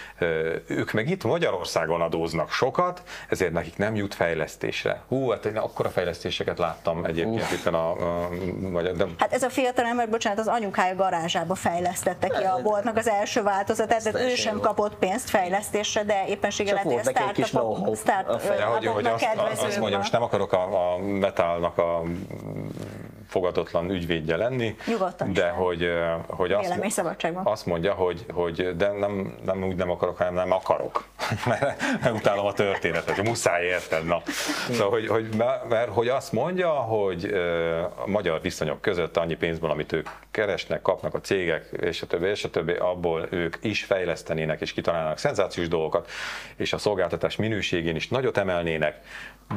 [0.68, 5.02] ők meg itt Magyarországon adóznak sokat, ezért nekik nem jut fejlesztésre.
[5.08, 8.30] Hú, hát én akkora fejlesztéseket láttam egyébként itt a, a,
[8.74, 9.06] a de...
[9.18, 13.08] Hát ez a fiatal ember, bocsánat, az anyukája garázsába fejlesztette ki a bolt boltnak az
[13.08, 19.22] első változatát, tehát ő sem kapott pénzt fejlesztésre, de éppenséggel lehet, hogy a startupok, startupoknak
[19.52, 22.02] azt, azt mondja, most nem akarok a, a metálnak a
[23.28, 25.34] fogadatlan ügyvédje lenni, Nyugodtan.
[25.34, 25.90] de hogy,
[26.28, 26.74] hogy azt,
[27.44, 31.06] azt mondja, hogy, hogy de nem, nem úgy nem akarok, hanem nem akarok,
[31.46, 34.22] mert utálom a történetet, hogy muszáj érted, na.
[34.72, 35.28] Szóval, hogy, hogy,
[35.70, 37.26] mert, hogy azt mondja, hogy
[37.96, 42.28] a magyar viszonyok között annyi pénzből, amit ők keresnek, kapnak a cégek, és a többi,
[42.28, 46.10] és a többi, abból ők is fejlesztenének, és kitalálnának szenzációs dolgokat,
[46.56, 49.00] és a szolgáltatás minőségén is nagyot emelnének,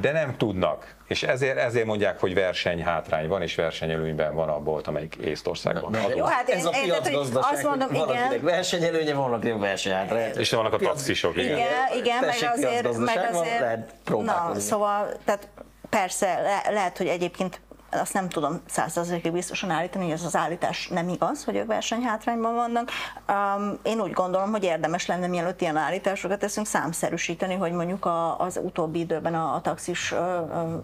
[0.01, 0.95] de nem tudnak.
[1.09, 6.17] És ezért, ezért mondják, hogy versenyhátrány van, és versenyelőnyben van a bolt, amelyik Észtországban van.
[6.17, 8.41] Jó, hát ez én, a piacgazdaság, azt mondom, igen.
[8.43, 10.33] versenyelőnye, vannak versenyhátrány.
[10.39, 11.56] És vannak a taxisok, igen.
[11.57, 15.49] Igen, igen meg azért, meg azért, na, szóval, tehát
[15.91, 20.89] persze, le, lehet, hogy egyébként azt nem tudom százszerzalékig biztosan állítani, hogy ez az állítás
[20.89, 22.91] nem igaz, hogy ők versenyhátrányban vannak.
[23.29, 28.39] Um, én úgy gondolom, hogy érdemes lenne, mielőtt ilyen állításokat teszünk, számszerűsíteni, hogy mondjuk a,
[28.39, 30.79] az utóbbi időben a, a taxis ö, ö,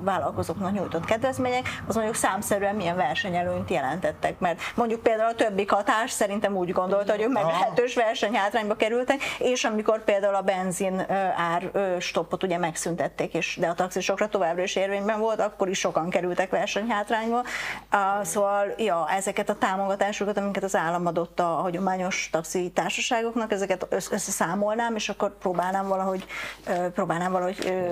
[0.00, 6.10] vállalkozóknak nyújtott kedvezmények, az mondjuk számszerűen milyen versenyelőnyt jelentettek, mert mondjuk például a többi katás
[6.10, 11.06] szerintem úgy gondolta, hogy ők meglehetős versenyhátrányba kerültek, és amikor például a benzin
[11.36, 16.03] ár stoppot ugye megszüntették, és de a taxisokra továbbra is érvényben volt, akkor is sokan
[16.10, 17.42] kerültek versenyhátrányba.
[18.22, 24.94] Szóval, ja, ezeket a támogatásokat, amiket az állam adott a hagyományos taxi társaságoknak, ezeket összeszámolnám,
[24.94, 26.26] és akkor próbálnám valahogy,
[26.94, 27.84] próbálnám valahogy,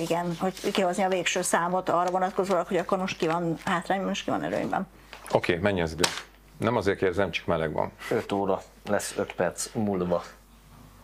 [0.00, 4.24] igen, hogy kihozni a végső számot arra vonatkozólag, hogy akkor most ki van hátrányban, és
[4.24, 4.86] ki van előnyben.
[5.32, 6.08] Oké, okay, mennyi az idő?
[6.56, 7.92] Nem azért kérdezem, csak meleg van.
[8.10, 10.22] 5 óra lesz 5 perc múlva.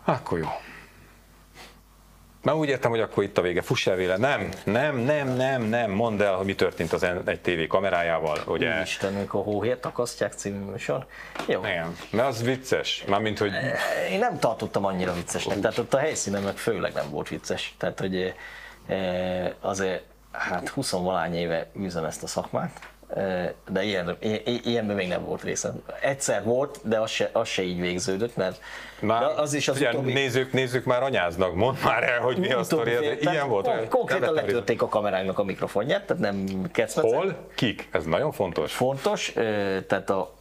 [0.04, 0.48] Akkor jó.
[2.44, 3.62] Már úgy értem, hogy akkor itt a vége.
[3.62, 4.16] Fuss el véle.
[4.16, 5.90] Nem, nem, nem, nem, nem.
[5.90, 8.38] Mondd el, hogy mi történt az egy tévé kamerájával.
[8.46, 8.80] Ugye?
[8.82, 11.06] Istenünk, a hóhért akasztják című műsor.
[11.46, 11.60] Jó.
[11.60, 13.04] Igen, mert az vicces.
[13.08, 13.52] Mármint, hogy...
[14.10, 15.60] Én nem tartottam annyira viccesnek.
[15.60, 17.74] Tehát ott a helyszínen meg főleg nem volt vicces.
[17.78, 18.34] Tehát, hogy
[18.86, 22.80] eh, azért hát 20 valány éve űzem ezt a szakmát
[23.68, 24.16] de ilyen,
[24.64, 25.82] ilyenben még nem volt részem.
[26.00, 28.60] Egyszer volt, de az se, az se így végződött, mert
[29.00, 30.12] már, de az is az ugye, utóbbi...
[30.12, 32.90] nézők, nézők már anyáznak, mondd már el, hogy mi a sztori,
[33.20, 33.88] ilyen volt.
[33.88, 37.14] Konkrétan letörték a kamerának a mikrofonját, tehát nem kecmecek.
[37.14, 37.48] Hol?
[37.54, 37.88] Kik?
[37.90, 38.72] Ez nagyon fontos.
[38.72, 39.32] Fontos,
[39.86, 40.34] tehát a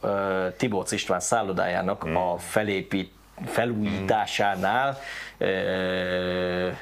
[0.56, 2.16] Tibóc István szállodájának hmm.
[2.16, 3.12] a felépít
[3.46, 4.98] felújításánál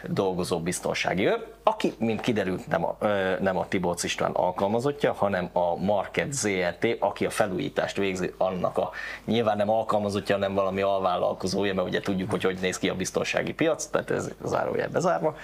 [0.07, 5.48] dolgozó biztonsági őr, aki, mint kiderült, nem a, e, nem a Tibóc István alkalmazottja, hanem
[5.53, 8.90] a Market ZRT, aki a felújítást végzi annak a,
[9.24, 13.53] nyilván nem alkalmazottja, hanem valami alvállalkozója, mert ugye tudjuk, hogy hogy néz ki a biztonsági
[13.53, 15.36] piac, tehát ez zárójel bezárva.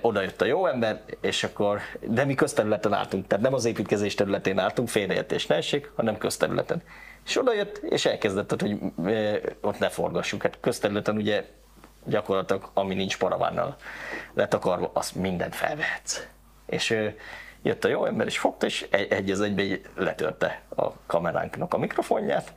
[0.00, 4.14] Oda jött a jó ember, és akkor, de mi közterületen álltunk, tehát nem az építkezés
[4.14, 6.82] területén álltunk, félreértés ne essék, hanem közterületen.
[7.26, 8.78] És oda jött, és elkezdett, hogy
[9.60, 10.42] ott ne forgassuk.
[10.42, 11.44] Hát közterületen ugye
[12.04, 13.76] gyakorlatilag, ami nincs paravánnal
[14.34, 16.26] letakarva, azt mindent felvehetsz.
[16.66, 16.98] És
[17.62, 19.62] jött a jó ember, és fogta, és egy, egy az egybe
[19.96, 22.52] letörte a kameránknak a mikrofonját,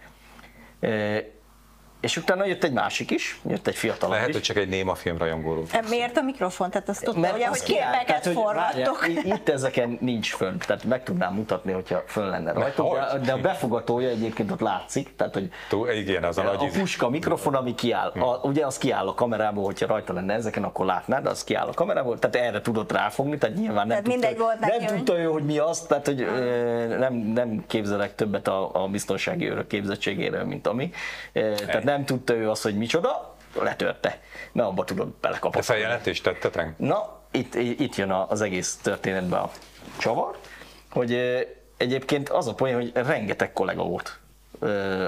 [2.00, 4.34] és utána jött egy másik is, jött egy fiatal Lehet, is.
[4.34, 5.64] hogy csak egy néma filmrajongó.
[5.72, 6.70] E, miért a mikrofon?
[6.70, 9.08] Tehát azt tudta, ugye, hogy képeket forgattok.
[9.24, 13.10] Itt ezeken nincs fönn, tehát meg tudnám mutatni, hogyha fönn lenne rajta.
[13.12, 17.10] De, de a befogatója egyébként ott látszik, tehát hogy Tú, igen, az a, a puska,
[17.10, 18.22] mikrofon, ami kiáll, hm.
[18.22, 21.68] a, ugye az kiáll a kamerából, hogyha rajta lenne ezeken, akkor látnád, de az kiáll
[21.68, 25.24] a kamerából, tehát erre tudott ráfogni, tehát nyilván nem tehát tudta, volt nem tudta ő,
[25.24, 26.28] hogy mi az, tehát hogy
[27.00, 30.92] nem, nem képzelek többet a, a biztonsági őrök képzettségéről, mint ami.
[31.34, 34.20] Tehát nem tudta ő azt, hogy micsoda, letörte,
[34.52, 35.60] mert abba tudod belekapni.
[35.60, 36.78] De feljelentést tettetek?
[36.78, 39.52] Na, itt, itt jön az egész történetben a
[39.98, 40.38] csavar,
[40.92, 41.14] hogy
[41.78, 44.20] egyébként az a poén, hogy rengeteg kollega volt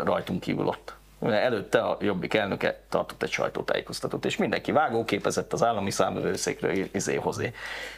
[0.03, 0.93] rajtunk kívül ott.
[1.21, 7.53] Előtte a Jobbik elnöke tartott egy sajtótájékoztatót, és mindenki vágóképezett az állami számövőszékről izé hozé.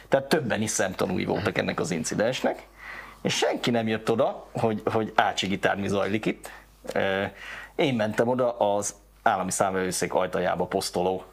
[0.08, 2.66] Tehát többen is szemtanúi voltak ennek az incidensnek,
[3.22, 6.50] és senki nem jött oda, hogy, hogy ácsi gitár mi zajlik itt.
[7.74, 11.24] Én mentem oda az állami számvevőszék ajtajába posztoló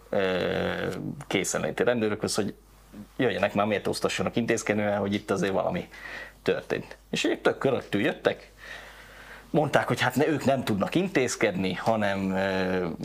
[1.28, 2.54] készenléti rendőrökhöz, hogy
[3.18, 5.88] jöjjenek már méltóztassanak intézkedően, hogy itt azért valami
[6.42, 6.98] történt.
[7.10, 8.52] És ők tök köröttül jöttek,
[9.50, 12.20] mondták, hogy hát ne, ők nem tudnak intézkedni, hanem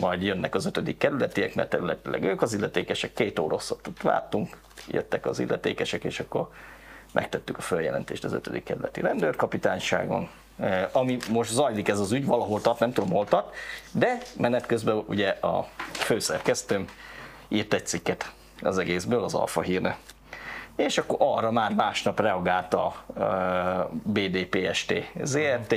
[0.01, 4.57] majd jönnek az ötödik kerületiek, mert területileg ők az illetékesek, két órosszat vártunk,
[4.89, 6.49] jöttek az illetékesek, és akkor
[7.13, 10.29] megtettük a feljelentést az ötödik kerületi rendőrkapitányságon,
[10.93, 13.55] ami most zajlik ez az ügy, valahol tart, nem tudom hol tart,
[13.93, 16.85] de menet közben ugye a főszerkesztőm
[17.49, 18.33] írt egy cikket
[18.63, 19.97] az egészből, az Alfa hírne.
[20.77, 23.05] És akkor arra már másnap reagált a
[24.03, 25.75] BDPST ZRT,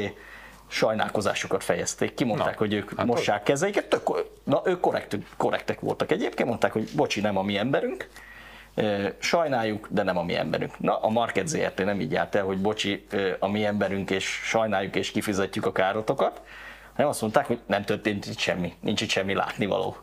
[0.67, 5.79] sajnálkozásukat fejezték ki, mondták, na, hogy ők hát mossák kezeiket, tök, na ők korrekt, korrektek
[5.79, 8.09] voltak egyébként, mondták, hogy bocsi, nem a mi emberünk,
[9.19, 10.79] sajnáljuk, de nem a mi emberünk.
[10.79, 13.07] Na, a Market ZRT nem így állt el, hogy bocsi,
[13.39, 16.41] a mi emberünk, és sajnáljuk, és kifizetjük a károtokat,
[16.93, 19.97] hanem azt mondták, hogy nem történt itt semmi, nincs itt semmi látnivaló.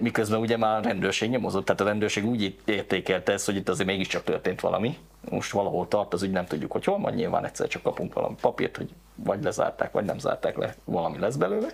[0.00, 3.88] Miközben ugye már a rendőrség nyomozott, tehát a rendőrség úgy értékelte ezt, hogy itt azért
[3.88, 4.98] mégiscsak történt valami.
[5.30, 8.34] Most valahol tart az ügy, nem tudjuk, hogy hol, majd nyilván egyszer csak kapunk valami
[8.40, 11.68] papírt, hogy vagy lezárták, vagy nem zárták le, valami lesz belőle.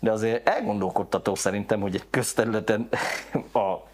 [0.00, 2.88] De azért elgondolkodtató szerintem, hogy egy közterületen
[3.52, 3.86] a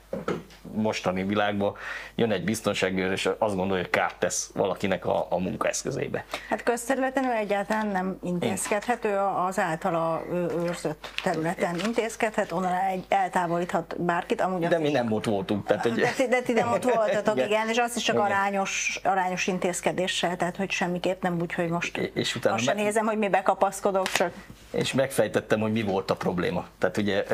[0.72, 1.76] mostani világban
[2.14, 6.24] jön egy biztonságőr, és azt gondolja, hogy kárt tesz valakinek a, a munkaeszközébe.
[6.48, 14.68] Hát közterületen egyáltalán nem intézkedhető, az általa őrzött területen intézkedhet, onnan egy eltávolíthat bárkit, amúgy
[14.68, 15.66] De mi nem ott voltunk.
[15.66, 15.94] Tehát, hogy...
[15.94, 17.48] de, ti, de ti nem ott voltatok, Igen.
[17.48, 18.26] igen, és azt is csak Igen.
[18.26, 23.06] arányos, arányos intézkedéssel, tehát hogy semmiképp nem úgy, hogy most És utána sem meg- nézem,
[23.06, 24.32] hogy mi bekapaszkodok, csak
[24.70, 26.66] és megfejtettem, hogy mi volt a probléma.
[26.78, 27.24] Tehát ugye,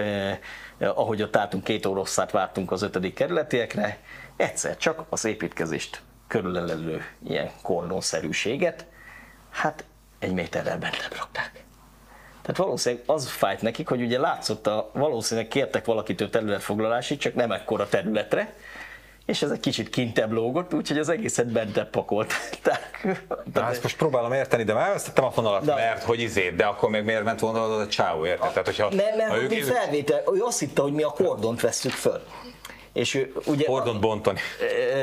[0.81, 3.99] ahogy ott álltunk, két oroszát vártunk az ötödik kerületiekre,
[4.37, 8.87] egyszer csak az építkezést körülelelő ilyen kordonszerűséget,
[9.51, 9.85] hát
[10.19, 11.65] egy méterrel bentebb rakták.
[12.43, 17.53] Tehát valószínűleg az fájt nekik, hogy ugye látszott, a, valószínűleg kértek valakitől területfoglalásit, csak nem
[17.53, 18.55] ekkora területre,
[19.31, 22.33] és ez egy kicsit kintebb lógott, úgyhogy az egészet bentebb pakolt.
[22.63, 22.91] Tehát,
[23.55, 25.75] Na, ezt most próbálom érteni, de már elvesztettem a fonalat, Na.
[25.75, 28.49] mert hogy izé, de akkor még miért ment volna oda a csáó, érted?
[28.49, 31.93] Tehát, hogyha, Nem, mert ha ők felvétel, ő azt hitte, hogy mi a kordont vesszük
[31.93, 32.23] föl.
[32.93, 34.39] És ő, ugye, kordont bontani.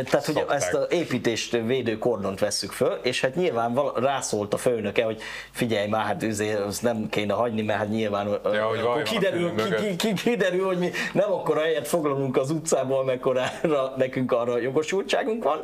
[0.10, 4.58] Tehát, hogy ezt az építést védő kordont vesszük föl, és hát nyilván val- rászólt a
[4.58, 5.22] főnöke, hogy
[5.52, 6.26] figyelj már, hát
[6.66, 10.66] azt nem kéne hagyni, mert hát nyilván Ja, hogy akkor kiderül, ki, ki, ki, kiderül,
[10.66, 15.60] hogy mi nem akkora helyet foglalunk az utcából, mekkorára nekünk arra jogosultságunk van.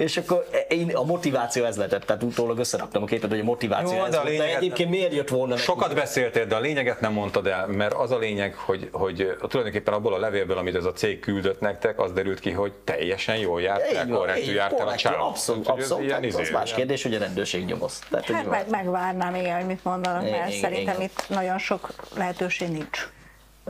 [0.00, 3.96] És akkor én, a motiváció ez lett, tehát utólag összeraktam a képet, hogy a motiváció
[3.96, 4.32] Jó, ez de a volt.
[4.36, 5.56] De lényeget- egyébként miért jött volna?
[5.56, 9.94] Sokat beszéltél, de a lényeget nem mondtad el, mert az a lényeg, hogy, hogy tulajdonképpen
[9.94, 13.60] abból a levélből, amit ez a cég küldött nektek, az derült ki, hogy teljesen jól
[13.62, 15.28] jártál, korrektül jártál a csáó.
[15.28, 16.04] Abszolút, abszolút.
[16.04, 17.98] ilyen Hát az izé, más kérdés, hogy a rendőrség nyomoz.
[18.10, 21.02] Tehát, hát meg, megvárnám, igen, hogy mit mondanak, mert igen, szerintem igen.
[21.02, 23.08] itt nagyon sok lehetőség nincs.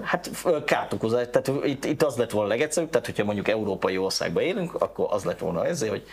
[0.02, 4.42] Hát ö, kártokozás, tehát itt, itt az lett volna legegyszerűbb, tehát hogyha mondjuk európai országban
[4.42, 6.04] élünk, akkor az lett volna ezért, hogy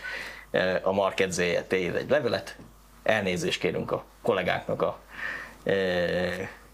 [0.82, 2.56] a Market ZRT ír egy levelet,
[3.02, 4.98] elnézést kérünk a kollégáknak a
[5.64, 5.74] e,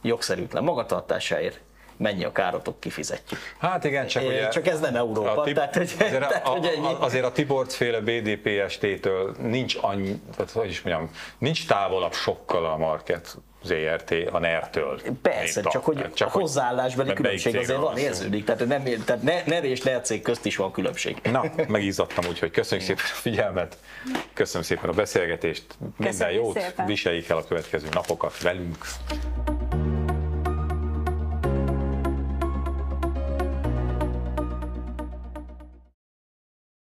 [0.03, 1.61] jogszerűtlen magatartásáért,
[1.97, 3.41] mennyi a károtok, kifizetjük.
[3.59, 4.49] Hát igen, csak ugye...
[4.49, 6.97] csak ez nem Európa, a Tib- tehát, hogy- azért, tehát, a, hogy ennyi.
[6.99, 12.77] azért a Tiborc féle BDPST-től nincs annyi, tehát, hogy is mondjam, nincs távolabb sokkal a
[12.77, 15.01] Market ZRT a NER-től.
[15.23, 19.43] Persze, csak hogy csak a hozzáállásbeli melyik különbség azért van, érződik, tehát, nem, tehát ne,
[19.47, 21.17] NER és NER cég közt is van különbség.
[21.23, 23.77] Na, megizzadtam, úgyhogy köszönjük szépen a figyelmet,
[24.33, 26.87] köszönöm szépen a beszélgetést, minden Köszönjük jót, szépen.
[26.87, 28.77] viseljék el a következő napokat velünk.